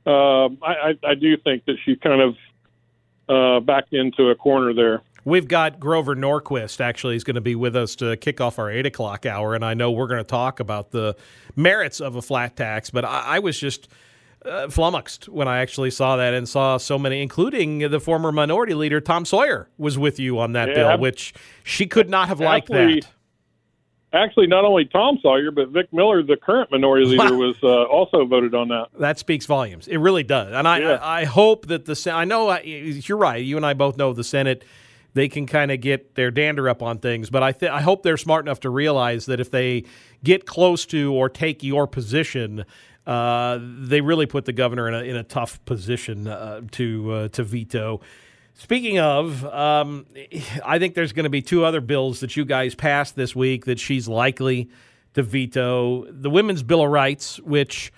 [0.07, 2.37] um, I, I, I do think that she kind of
[3.29, 5.03] uh, backed into a corner there.
[5.25, 8.71] We've got Grover Norquist actually is going to be with us to kick off our
[8.71, 11.17] eight o'clock hour, and I know we're going to talk about the
[11.57, 12.91] merits of a flat tax.
[12.91, 13.89] But I, I was just
[14.45, 18.75] uh, flummoxed when I actually saw that and saw so many, including the former minority
[18.75, 22.41] leader Tom Sawyer was with you on that Yeah, bill, which she could not have
[22.41, 23.09] liked Actually- that.
[24.13, 28.25] Actually, not only Tom Sawyer, but Vic Miller, the current minority leader, was uh, also
[28.25, 28.87] voted on that.
[29.01, 29.89] That speaks volumes.
[29.89, 30.53] It really does.
[30.53, 30.91] And I, Yeah.
[31.03, 33.45] I, I hope that the I know I, you're right.
[33.45, 34.63] You and I both know the Senate.
[35.15, 38.03] They can kind of get their dander up on things, but I th- I hope
[38.03, 39.85] they're smart enough to realize that if they
[40.23, 42.65] get close to or take your position,
[43.07, 47.29] uh, they really put the governor in a in a tough position uh, to uh,
[47.29, 48.01] to veto.
[48.57, 50.07] Speaking of, um,
[50.65, 53.65] I think there's going to be two other bills that you guys passed this week
[53.65, 54.71] that she's likely
[55.15, 56.07] to veto.
[56.09, 57.93] The Women's Bill of Rights, which,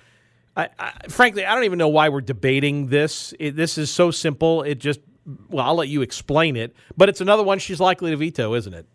[0.56, 3.34] I, I, frankly, I don't even know why we're debating this.
[3.38, 4.62] It, this is so simple.
[4.62, 5.00] It just,
[5.48, 6.74] well, I'll let you explain it.
[6.96, 8.86] But it's another one she's likely to veto, isn't it?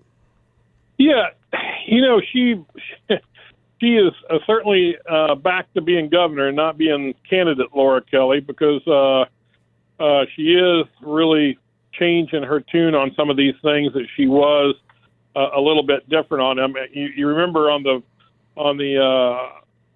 [0.97, 1.29] Yeah,
[1.87, 2.63] you know she
[3.79, 8.39] she is uh, certainly uh, back to being governor and not being candidate Laura Kelly
[8.39, 9.25] because uh,
[10.03, 11.57] uh, she is really
[11.93, 14.75] changing her tune on some of these things that she was
[15.35, 16.73] uh, a little bit different on them.
[16.93, 18.03] You, you remember on the
[18.55, 18.97] on the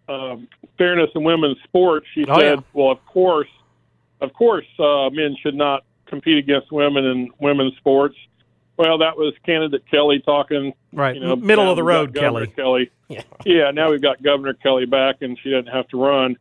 [0.09, 2.63] uh, um, fairness in women's sports, she Oh, said, yeah.
[2.73, 3.49] "Well, of course,
[4.21, 8.15] of course, uh, men should not compete against women in women's sports."
[8.77, 10.73] Well, that was candidate Kelly talking.
[10.91, 11.15] Right.
[11.15, 12.47] You know, Middle of the road, Kelly.
[12.47, 12.91] Kelly.
[13.07, 13.21] Yeah.
[13.45, 13.71] Yeah.
[13.71, 16.37] Now we've got Governor Kelly back, and she doesn't have to run.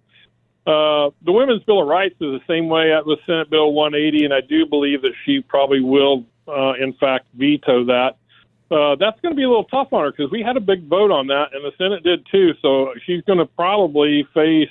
[0.67, 2.89] Uh, the Women's Bill of Rights is the same way.
[2.89, 6.95] That was Senate Bill 180, and I do believe that she probably will, uh, in
[6.95, 8.17] fact, veto that.
[8.71, 10.89] Uh, that's going to be a little tough on her because we had a big
[10.89, 12.55] vote on that, and the Senate did too.
[12.63, 14.71] So she's going to probably face,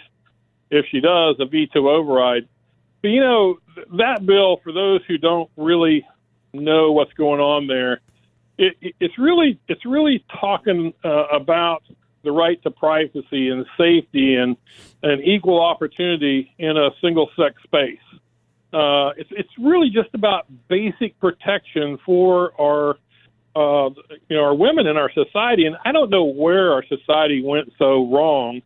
[0.72, 2.48] if she does, a veto override.
[3.04, 3.60] But you know,
[3.98, 6.08] that bill, for those who don't really
[6.54, 8.00] know what's going on there,
[8.58, 11.84] it, it, it's really it's really talking uh, about
[12.24, 14.56] the right to privacy and safety and
[15.04, 18.00] an equal opportunity in a single sex space.
[18.72, 22.92] Uh, it's it's really just about basic protection for our
[23.54, 23.90] uh,
[24.30, 27.74] you know our women in our society, and I don't know where our society went
[27.78, 28.62] so wrong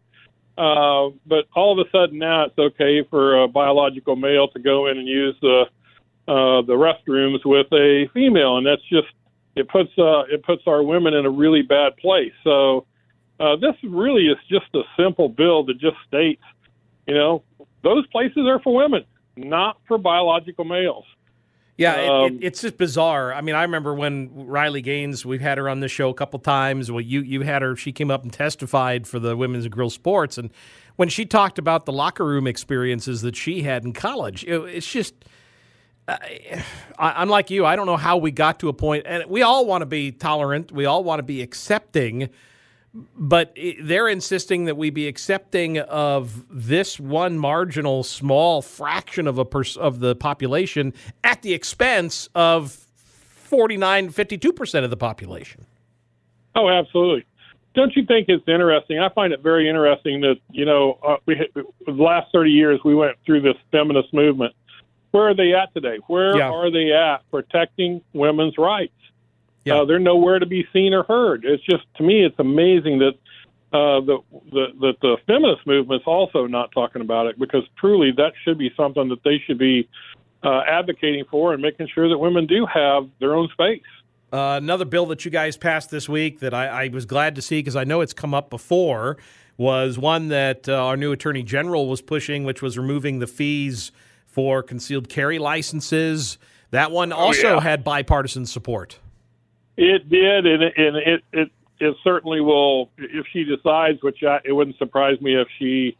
[0.58, 4.88] Uh, but all of a sudden now it's okay for a biological male to go
[4.88, 5.66] in and use the
[6.28, 9.08] uh, the restrooms with a female, and that's just
[9.56, 12.34] it puts uh, it puts our women in a really bad place.
[12.44, 12.86] So
[13.40, 16.42] uh, this really is just a simple bill that just states,
[17.06, 17.44] you know,
[17.84, 19.06] those places are for women,
[19.36, 21.06] not for biological males.
[21.78, 23.32] Yeah, Um, it, it's just bizarre.
[23.34, 26.40] I mean, I remember when Riley Gaines, we've had her on the show a couple
[26.40, 26.92] times.
[26.92, 29.94] Well, you you had her; she came up and testified for the Women's and Girls
[29.94, 30.50] Sports, and
[30.96, 34.92] when she talked about the locker room experiences that she had in college, it, it's
[34.92, 35.14] just.
[36.10, 36.64] I,
[36.98, 37.66] I'm like you.
[37.66, 40.14] I don't know how we got to a point, and we all want to be
[40.14, 40.72] tolerant.
[40.72, 42.30] We all want to be accepting,
[42.94, 49.46] but they're insisting that we be accepting of this one marginal small fraction of a
[49.46, 55.66] pers- of the population at the expense of 49 52% of the population.
[56.56, 57.26] Oh, absolutely.
[57.76, 58.98] Don't you think it's interesting?
[59.00, 61.36] I find it very interesting that you know uh, we
[61.86, 64.56] the last thirty years we went through this feminist movement.
[65.12, 66.00] Where are they at today?
[66.08, 66.50] Where Yeah.
[66.50, 68.94] are they at protecting women's rights?
[69.76, 71.46] Uh, they're nowhere to be seen or heard.
[71.46, 73.14] It's just to me, it's amazing that
[73.74, 74.18] uh, the,
[74.52, 78.72] the that the feminist movement's also not talking about it because truly that should be
[78.78, 79.88] something that they should be
[80.44, 83.82] uh, advocating for and making sure that women do have their own space.
[84.32, 87.42] Uh, another bill that you guys passed this week that I, I was glad to
[87.42, 89.18] see because I know it's come up before
[89.58, 93.92] was one that uh, our new attorney general was pushing, which was removing the fees
[94.26, 96.38] for concealed carry licenses.
[96.72, 97.62] That one also yeah.
[97.62, 99.00] had bipartisan support.
[99.78, 104.40] It did, and it, and it it it certainly will if she decides, which I,
[104.44, 105.96] it wouldn't surprise me if she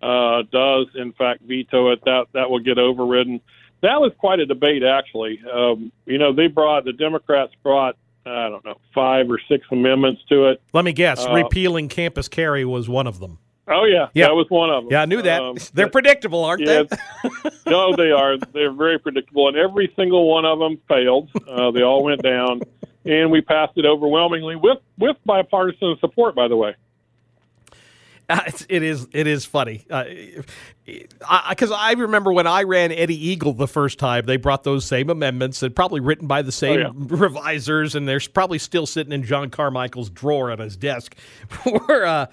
[0.00, 2.00] uh, does, in fact, veto it.
[2.04, 3.40] That that will get overridden.
[3.80, 5.40] That was quite a debate, actually.
[5.52, 10.22] Um, you know, they brought the Democrats brought I don't know five or six amendments
[10.28, 10.60] to it.
[10.72, 13.38] Let me guess, Uh, repealing campus carry was one of them.
[13.70, 14.28] Oh yeah, Yeah.
[14.28, 14.92] that was one of them.
[14.92, 15.42] Yeah, I knew that.
[15.42, 17.50] Um, They're predictable, aren't yeah, they?
[17.66, 18.38] no, they are.
[18.38, 21.28] They're very predictable, and every single one of them failed.
[21.46, 22.60] Uh, they all went down,
[23.08, 26.34] and we passed it overwhelmingly with with bipartisan support.
[26.34, 26.76] By the way.
[28.28, 33.54] Uh, it's, it is it is funny because I, remember when I ran Eddie Eagle
[33.54, 36.90] the first time, they brought those same amendments and probably written by the same yeah.
[36.94, 41.16] revisers, and they're probably still sitting in John Carmichael's drawer on his desk.
[41.66, 42.26] we're uh,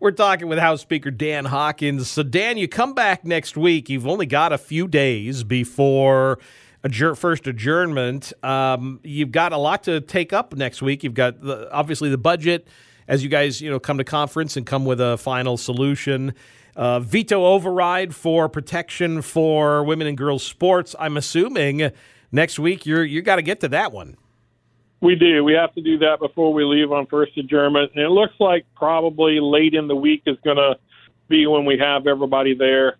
[0.00, 2.10] we're talking with House Speaker Dan Hawkins.
[2.10, 3.88] So Dan, you come back next week.
[3.88, 6.38] You've only got a few days before.
[6.84, 8.32] Adjour- first adjournment.
[8.42, 11.04] Um, you've got a lot to take up next week.
[11.04, 12.66] You've got the, obviously the budget
[13.08, 16.34] as you guys you know come to conference and come with a final solution.
[16.74, 20.96] Uh, veto override for protection for women and girls sports.
[20.98, 21.90] I'm assuming
[22.32, 24.16] next week you're you got to get to that one.
[25.02, 25.42] We do.
[25.42, 27.90] We have to do that before we leave on first adjournment.
[27.94, 30.76] And it looks like probably late in the week is going to
[31.28, 32.96] be when we have everybody there.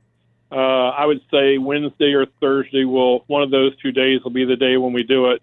[0.53, 4.45] Uh, I would say Wednesday or Thursday will one of those two days will be
[4.45, 5.43] the day when we do it.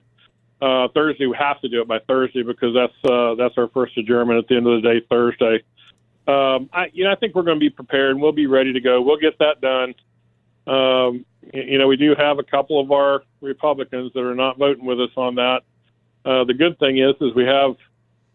[0.61, 3.97] Uh, Thursday we have to do it by Thursday because that's uh, that's our first
[3.97, 5.63] adjournment at the end of the day Thursday.
[6.27, 8.11] Um, I you know I think we're going to be prepared.
[8.11, 9.01] And we'll be ready to go.
[9.01, 9.95] We'll get that done.
[10.67, 14.85] Um, you know we do have a couple of our Republicans that are not voting
[14.85, 15.61] with us on that.
[16.23, 17.75] Uh, the good thing is, is we have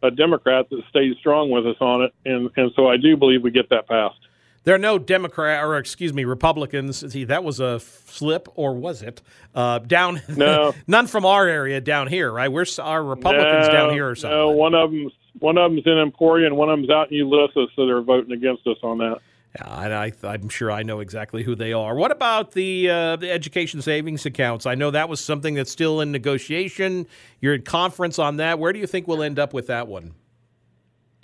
[0.03, 3.45] a Democrat that stays strong with us on it, and and so I do believe
[3.45, 4.19] we get that passed.
[4.65, 7.13] There are no Democrat or excuse me Republicans.
[7.13, 9.23] See, that was a slip, or was it?
[9.55, 10.75] Uh, down, No.
[10.87, 12.51] none from our area down here, right?
[12.51, 14.37] We're our Republicans no, down here or something.
[14.37, 17.19] No, one of them's one of them's in Emporia, and one of them's out in
[17.19, 19.19] Ulysses, so they're voting against us on that.
[19.57, 21.95] Yeah, and I, I'm sure I know exactly who they are.
[21.95, 24.67] What about the uh, the education savings accounts?
[24.67, 27.07] I know that was something that's still in negotiation.
[27.41, 28.59] You're in conference on that.
[28.59, 30.15] Where do you think we'll end up with that one?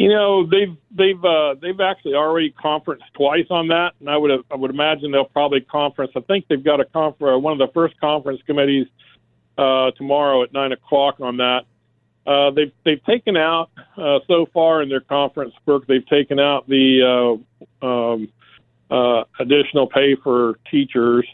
[0.01, 4.31] You know, they've they've uh, they've actually already conferenced twice on that, and I would
[4.51, 6.13] I would imagine they'll probably conference.
[6.17, 8.87] I think they've got a confer- one of the first conference committees
[9.59, 11.65] uh, tomorrow at nine o'clock on that.
[12.27, 15.87] Uh, they've they've taken out uh, so far in their conference work.
[15.87, 17.39] They've taken out the
[17.83, 18.33] uh, um,
[18.91, 21.29] uh, additional pay for teachers,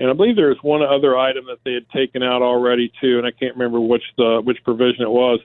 [0.00, 3.26] and I believe there's one other item that they had taken out already too, and
[3.26, 5.40] I can't remember which the which provision it was.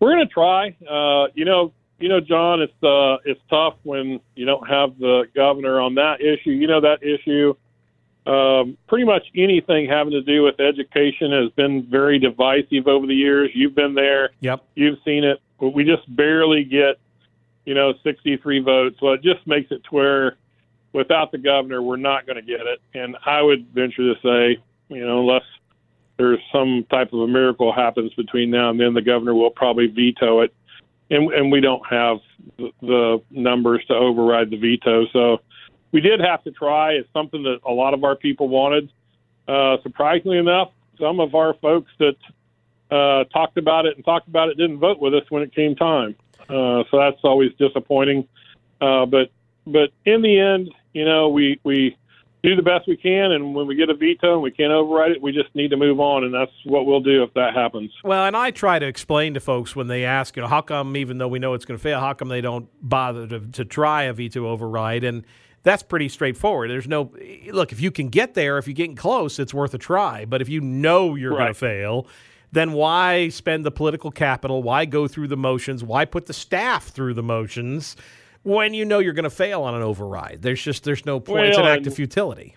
[0.00, 0.74] We're going to try.
[0.84, 1.72] Uh, you know,
[2.02, 6.20] you know, John, it's uh, it's tough when you don't have the governor on that
[6.20, 6.50] issue.
[6.50, 7.54] You know that issue.
[8.26, 13.14] Um, pretty much anything having to do with education has been very divisive over the
[13.14, 13.50] years.
[13.54, 14.30] You've been there.
[14.40, 14.64] Yep.
[14.74, 15.40] You've seen it.
[15.58, 16.98] We just barely get,
[17.64, 19.00] you know, 63 votes.
[19.00, 20.36] Well, it just makes it to where
[20.92, 22.80] without the governor, we're not going to get it.
[22.94, 25.44] And I would venture to say, you know, unless
[26.16, 29.86] there's some type of a miracle happens between now and then, the governor will probably
[29.86, 30.54] veto it.
[31.10, 32.18] And and we don't have
[32.58, 35.06] the, numbers to override the veto.
[35.12, 35.40] So
[35.92, 36.92] we did have to try.
[36.92, 38.90] It's something that a lot of our people wanted.
[39.46, 42.16] Uh, surprisingly enough, some of our folks that
[42.90, 45.74] uh, talked about it and talked about it didn't vote with us when it came
[45.74, 46.14] time.
[46.48, 48.26] Uh, so that's always disappointing.
[48.80, 49.30] Uh, but
[49.66, 51.96] but in the end, you know, we we
[52.42, 55.12] do the best we can, and when we get a veto and we can't override
[55.12, 57.92] it, we just need to move on, and that's what we'll do if that happens.
[58.02, 60.96] Well, and I try to explain to folks when they ask, you know, how come
[60.96, 63.64] even though we know it's going to fail, how come they don't bother to, to
[63.64, 65.04] try a veto override?
[65.04, 65.24] And
[65.62, 66.68] that's pretty straightforward.
[66.68, 67.12] There's no
[67.52, 70.24] look if you can get there, if you're getting close, it's worth a try.
[70.24, 72.08] But if you know you're going to fail,
[72.50, 74.64] then why spend the political capital?
[74.64, 75.84] Why go through the motions?
[75.84, 77.94] Why put the staff through the motions
[78.42, 80.38] when you know you're going to fail on an override?
[80.42, 81.46] There's just there's no point.
[81.46, 82.56] it's an act of futility.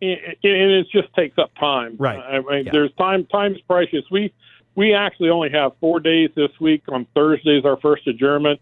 [0.00, 1.96] it, it, and it just takes up time.
[1.98, 2.18] Right.
[2.18, 2.72] I mean, Yeah.
[2.72, 3.26] There's time.
[3.26, 4.04] Time is precious.
[4.10, 4.32] We
[4.74, 6.82] we actually only have four days this week.
[6.88, 8.60] On Thursday is our first adjournment,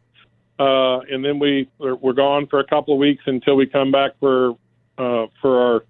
[0.58, 3.90] uh, and then we we're, we're gone for a couple of weeks until we come
[3.90, 4.56] back for
[4.98, 5.84] uh, for our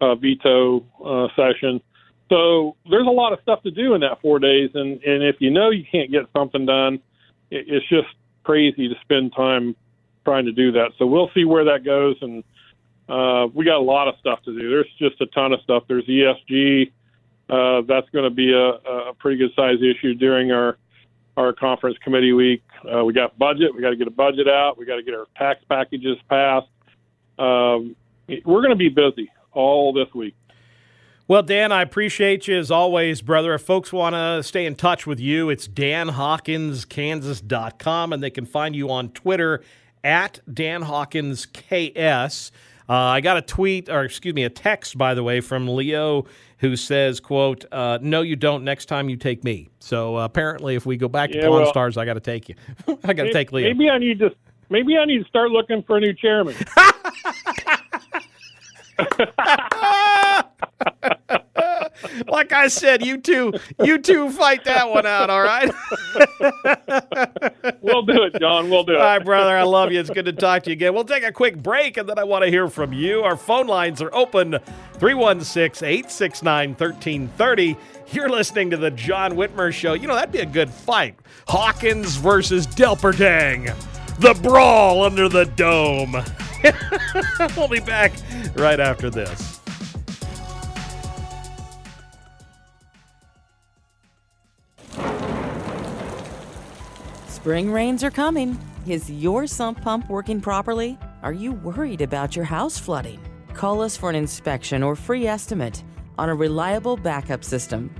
[0.00, 1.80] uh, veto uh, session.
[2.28, 5.36] So there's a lot of stuff to do in that four days, and and if
[5.40, 6.94] you know you can't get something done,
[7.50, 8.08] it, it's just
[8.44, 9.76] crazy to spend time
[10.24, 10.92] trying to do that.
[10.98, 12.44] So we'll see where that goes, and
[13.08, 14.70] uh, we got a lot of stuff to do.
[14.70, 15.84] There's just a ton of stuff.
[15.88, 16.92] There's ESG.
[17.50, 18.68] Uh, that's going to be a,
[19.10, 20.78] a pretty good size issue during our
[21.36, 22.62] our conference committee week.
[22.94, 23.74] Uh, we got budget.
[23.74, 24.76] We got to get a budget out.
[24.76, 26.68] We got to get our tax packages passed.
[27.38, 27.96] Um,
[28.28, 30.34] we're going to be busy all this week.
[31.28, 33.54] Well, Dan, I appreciate you as always, brother.
[33.54, 38.74] If folks want to stay in touch with you, it's danhawkinskansas.com, and they can find
[38.76, 39.62] you on Twitter
[40.02, 42.50] at danhawkinsks.
[42.88, 46.24] Uh, I got a tweet, or excuse me, a text, by the way, from Leo
[46.58, 48.64] who says, "quote uh, No, you don't.
[48.64, 51.62] Next time you take me." So uh, apparently, if we go back to Yeah, Pawn
[51.62, 52.56] well- Stars, I got to take you.
[53.04, 53.68] I got to take Leo.
[53.68, 54.34] Maybe I need to.
[54.70, 56.54] Maybe I need to start looking for a new chairman.
[62.26, 63.52] like I said, you two,
[63.82, 65.30] you two fight that one out.
[65.30, 65.70] All right.
[67.80, 68.70] we'll do it, John.
[68.70, 68.98] We'll do it.
[68.98, 69.56] All right, brother.
[69.56, 70.00] I love you.
[70.00, 70.94] It's good to talk to you again.
[70.94, 73.22] We'll take a quick break and then I want to hear from you.
[73.22, 74.58] Our phone lines are open
[74.94, 77.76] 316 869 1330.
[78.12, 79.94] You're listening to the John Whitmer Show.
[79.94, 81.14] You know, that'd be a good fight.
[81.48, 83.74] Hawkins versus Delperdang.
[84.18, 86.16] The brawl under the dome.
[87.56, 88.12] we'll be back
[88.54, 89.51] right after this.
[97.42, 98.56] Spring rains are coming.
[98.86, 100.96] Is your sump pump working properly?
[101.24, 103.20] Are you worried about your house flooding?
[103.52, 105.82] Call us for an inspection or free estimate
[106.18, 107.92] on a reliable backup system.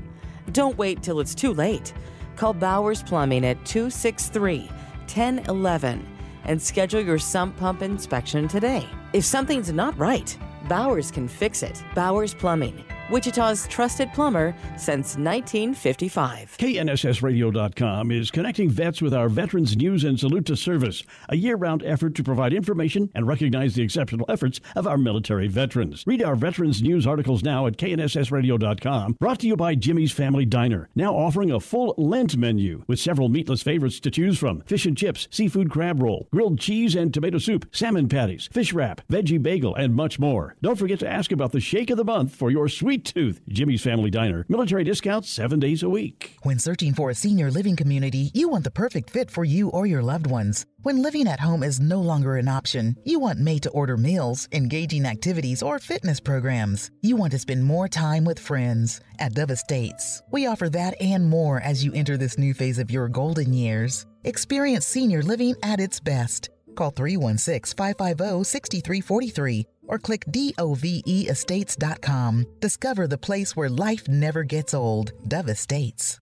[0.52, 1.92] Don't wait till it's too late.
[2.36, 4.60] Call Bowers Plumbing at 263
[5.08, 6.06] 1011
[6.44, 8.88] and schedule your sump pump inspection today.
[9.12, 10.38] If something's not right,
[10.68, 11.82] Bowers can fix it.
[11.96, 16.56] Bowers Plumbing, Wichita's trusted plumber since 1955.
[16.56, 21.82] KNSSradio.com is connecting vets with our Veterans News and Salute to Service, a year round
[21.82, 26.04] effort to provide information and recognize the exceptional efforts of our military veterans.
[26.06, 30.88] Read our Veterans News articles now at KNSSradio.com, brought to you by Jimmy's Family Diner,
[30.94, 34.96] now offering a full Lent menu with several meatless favorites to choose from fish and
[34.96, 39.74] chips, seafood crab roll, grilled cheese and tomato soup, salmon patties, fish wrap, veggie bagel,
[39.74, 40.56] and much more.
[40.62, 43.40] Don't forget to ask about the Shake of the Month for your sweet tooth.
[43.48, 46.36] Jimmy's Family Diner, military discounts seven days a week.
[46.42, 49.86] When searching for a senior living community, you want the perfect fit for you or
[49.86, 50.66] your loved ones.
[50.82, 54.48] When living at home is no longer an option, you want made to order meals,
[54.52, 56.90] engaging activities, or fitness programs.
[57.02, 59.00] You want to spend more time with friends.
[59.18, 62.90] At Dove Estates, we offer that and more as you enter this new phase of
[62.90, 64.06] your golden years.
[64.24, 66.50] Experience senior living at its best.
[66.74, 72.46] Call 316 550 6343 or click doveestates.com.
[72.60, 75.12] Discover the place where life never gets old.
[75.28, 76.20] Dove Estates.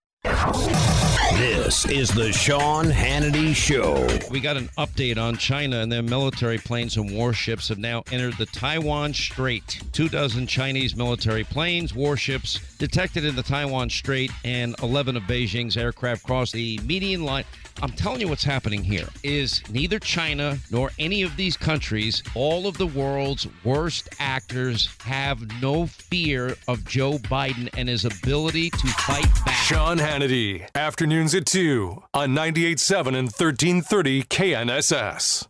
[1.33, 4.07] This is the Sean Hannity Show.
[4.31, 8.37] We got an update on China and their military planes and warships have now entered
[8.37, 9.81] the Taiwan Strait.
[9.93, 15.79] Two dozen Chinese military planes, warships detected in the Taiwan Strait, and 11 of Beijing's
[15.79, 17.45] aircraft crossed the median line.
[17.83, 22.67] I'm telling you what's happening here is neither China nor any of these countries, all
[22.67, 28.87] of the world's worst actors, have no fear of Joe Biden and his ability to
[28.87, 29.55] fight back.
[29.55, 35.47] Sean Hannity, afternoons at 2 on 98.7 and 1330 KNSS.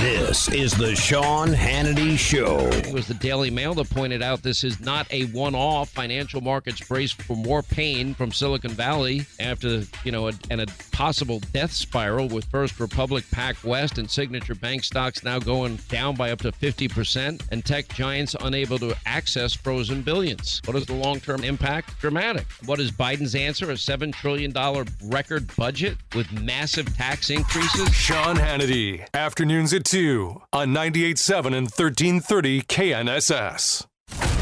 [0.00, 2.58] This is the Sean Hannity Show.
[2.58, 5.88] It was the Daily Mail that pointed out this is not a one-off.
[5.88, 10.66] Financial markets brace for more pain from Silicon Valley after you know a, and a
[10.92, 16.30] possible death spiral with First Republic, PacWest, and Signature Bank stocks now going down by
[16.30, 20.60] up to 50%, and tech giants unable to access frozen billions.
[20.66, 21.98] What is the long-term impact?
[22.00, 22.46] Dramatic.
[22.66, 23.70] What is Biden's answer?
[23.70, 27.94] A seven trillion dollar record budget with massive tax increases.
[27.94, 33.86] Sean Hannity, afternoons at 2 on 98.7 and 1330 KNSS.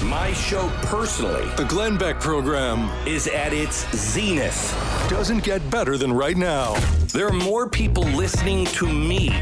[0.04, 4.74] My show personally, The Glenn Beck program, is at its zenith.
[5.10, 6.74] doesn't get better than right now.
[7.12, 9.38] There are more people listening to me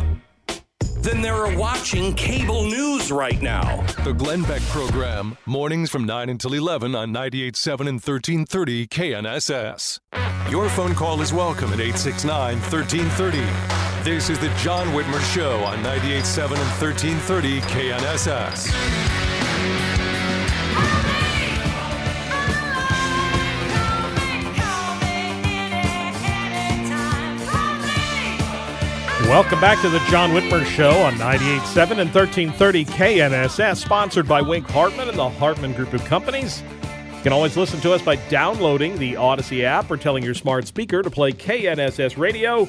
[1.03, 3.85] than there are watching cable news right now.
[4.05, 9.99] The Glenn Beck program, mornings from 9 until 11 on 98.7 and 1330 KNSS.
[10.51, 13.91] Your phone call is welcome at 869 1330.
[14.05, 18.73] This is the John Whitmer Show on 98.7 and 1330 KNSS.
[29.29, 34.69] Welcome back to the John Whitmer Show on 98.7 and 1330 KNSS, sponsored by Wink
[34.69, 36.61] Hartman and the Hartman Group of Companies.
[37.15, 40.67] You can always listen to us by downloading the Odyssey app or telling your smart
[40.67, 42.67] speaker to play KNSS Radio.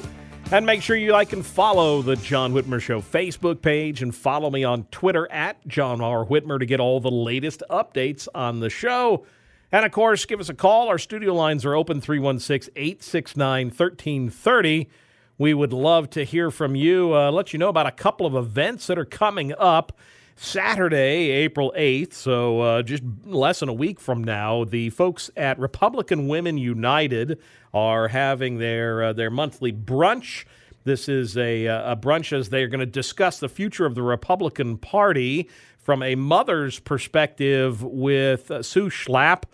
[0.52, 4.50] And make sure you like and follow the John Whitmer Show Facebook page and follow
[4.50, 6.24] me on Twitter at John R.
[6.24, 9.26] Whitmer to get all the latest updates on the show.
[9.72, 10.88] And of course, give us a call.
[10.88, 14.88] Our studio lines are open 316 869 1330.
[15.38, 17.16] We would love to hear from you.
[17.16, 19.98] Uh, let you know about a couple of events that are coming up.
[20.36, 25.58] Saturday, April 8th, so uh, just less than a week from now, the folks at
[25.60, 27.38] Republican Women United
[27.74, 30.44] are having their uh, their monthly brunch.
[30.84, 33.94] This is a, uh, a brunch as they are going to discuss the future of
[33.94, 35.48] the Republican Party
[35.78, 39.44] from a mother's perspective with uh, Sue Schlapp.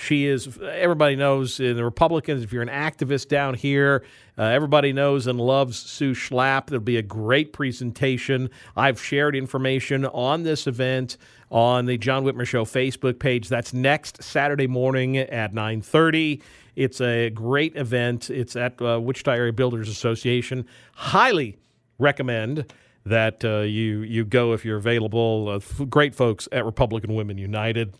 [0.00, 4.04] She is, everybody knows in the Republicans, if you're an activist down here,
[4.38, 6.66] uh, everybody knows and loves Sue Schlapp.
[6.66, 8.48] There'll be a great presentation.
[8.76, 11.18] I've shared information on this event
[11.50, 13.48] on the John Whitmer Show Facebook page.
[13.48, 16.42] That's next Saturday morning at 930.
[16.76, 18.30] It's a great event.
[18.30, 20.66] It's at uh, Wichita Area Builders Association.
[20.94, 21.58] Highly
[21.98, 22.72] recommend
[23.04, 25.48] that uh, you you go if you're available.
[25.48, 27.94] Uh, great folks at Republican Women United.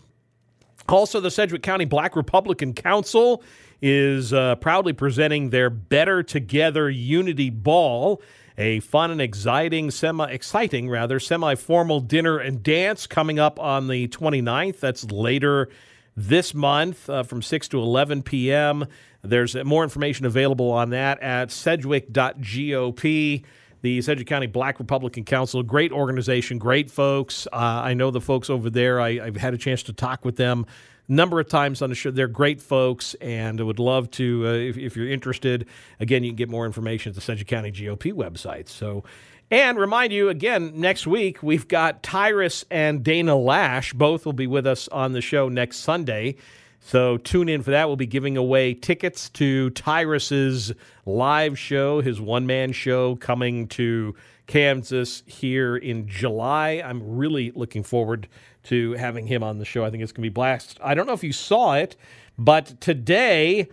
[0.91, 3.45] Also, the Sedgwick County Black Republican Council
[3.81, 8.21] is uh, proudly presenting their Better Together Unity Ball,
[8.59, 14.09] a fun and exciting, semi exciting rather, semi-formal dinner and dance coming up on the
[14.09, 14.81] 29th.
[14.81, 15.69] That's later
[16.17, 18.87] this month uh, from 6 to 11 p.m.
[19.23, 23.45] There's more information available on that at sedgwick.gop.
[23.83, 27.47] The Sedgwick County Black Republican Council, great organization, great folks.
[27.53, 29.01] Uh, I know the folks over there.
[29.01, 30.67] I, I've had a chance to talk with them
[31.09, 32.11] a number of times on the show.
[32.11, 35.67] They're great folks, and I would love to, uh, if, if you're interested,
[35.99, 38.69] again, you can get more information at the Sedgwick County GOP website.
[38.69, 39.05] So,
[39.51, 43.95] and remind you again, next week we've got Tyrus and Dana Loesch.
[43.95, 46.37] Both will be with us on the show next Sunday.
[46.81, 47.87] So tune in for that.
[47.87, 50.73] We'll be giving away tickets to Tyrus's
[51.07, 54.15] live show, his one man show coming to
[54.47, 56.83] Kansas here in July.
[56.85, 58.29] I'm really looking forward
[58.65, 59.85] to having him on the show.
[59.85, 60.79] I think it's going to be blast.
[60.83, 61.97] I don't know if you saw it,
[62.37, 63.69] but today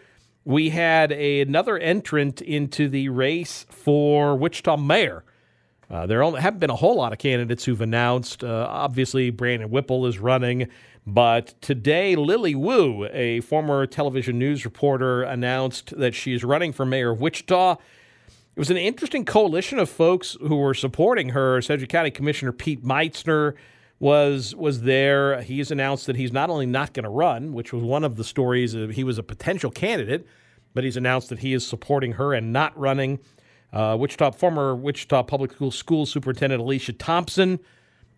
[0.45, 5.23] we had a, another entrant into the race for Wichita mayor.
[5.89, 8.43] Uh, there haven't been a whole lot of candidates who've announced.
[8.43, 10.67] Uh, obviously, Brandon Whipple is running,
[11.07, 17.11] but today Lily Wu, a former television news reporter, announced that she's running for mayor
[17.11, 17.77] of Wichita.
[18.57, 21.61] It was an interesting coalition of folks who were supporting her.
[21.61, 23.53] Sedgwick County Commissioner Pete Meitzner
[23.99, 25.41] was was there.
[25.41, 28.25] He's announced that he's not only not going to run, which was one of the
[28.25, 28.73] stories.
[28.73, 30.27] Of, he was a potential candidate,
[30.73, 33.19] but he's announced that he is supporting her and not running.
[33.71, 37.59] Uh, Wichita former Wichita Public School School Superintendent Alicia Thompson.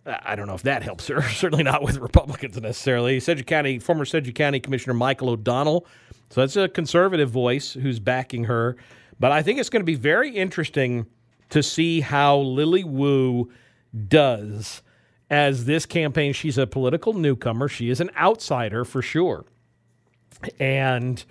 [0.05, 1.21] I don't know if that helps her.
[1.29, 3.19] Certainly not with Republicans necessarily.
[3.19, 5.85] Sedgwick County former Sedgwick County Commissioner Michael O'Donnell.
[6.29, 8.77] So that's a conservative voice who's backing her.
[9.19, 11.07] But I think it's going to be very interesting
[11.49, 13.51] to see how Lily Wu
[14.07, 14.81] does
[15.29, 16.33] as this campaign.
[16.33, 17.67] She's a political newcomer.
[17.67, 19.45] She is an outsider for sure.
[20.59, 21.23] And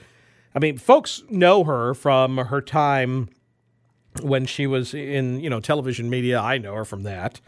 [0.54, 3.28] I mean, folks know her from her time
[4.22, 6.40] when she was in, you know, television media.
[6.40, 7.40] I know her from that.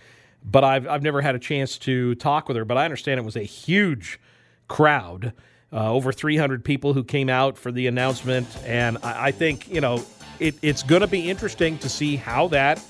[0.45, 3.25] But I've I've never had a chance to talk with her, but I understand it
[3.25, 4.19] was a huge
[4.69, 5.33] crowd.
[5.73, 8.49] Uh, over 300 people who came out for the announcement.
[8.65, 10.05] And I, I think, you know,
[10.41, 12.83] it, it's going to be interesting to see how that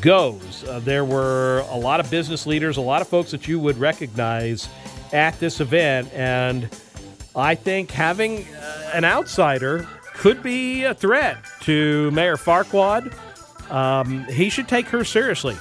[0.00, 0.64] goes.
[0.64, 3.78] Uh, there were a lot of business leaders, a lot of folks that you would
[3.78, 4.68] recognize
[5.12, 6.68] at this event, and
[7.34, 13.14] I think having uh, an outsider could be a threat to Mayor Farquaad.
[13.70, 15.56] Um, he should take her seriously,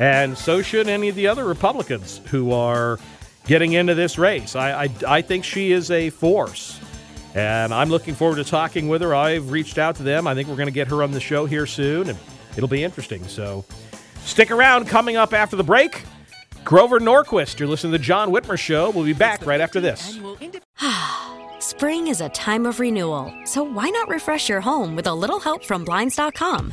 [0.00, 2.98] and so should any of the other Republicans who are
[3.46, 4.56] getting into this race.
[4.56, 6.80] I, I, I think she is a force.
[7.34, 9.14] And I'm looking forward to talking with her.
[9.14, 10.26] I've reached out to them.
[10.26, 12.18] I think we're going to get her on the show here soon, and
[12.56, 13.24] it'll be interesting.
[13.24, 13.64] So
[14.24, 14.86] stick around.
[14.86, 16.04] Coming up after the break,
[16.62, 17.58] Grover Norquist.
[17.58, 18.90] You're listening to the John Whitmer Show.
[18.90, 20.20] We'll be back right after this.
[21.58, 25.40] Spring is a time of renewal, so why not refresh your home with a little
[25.40, 26.72] help from Blinds.com?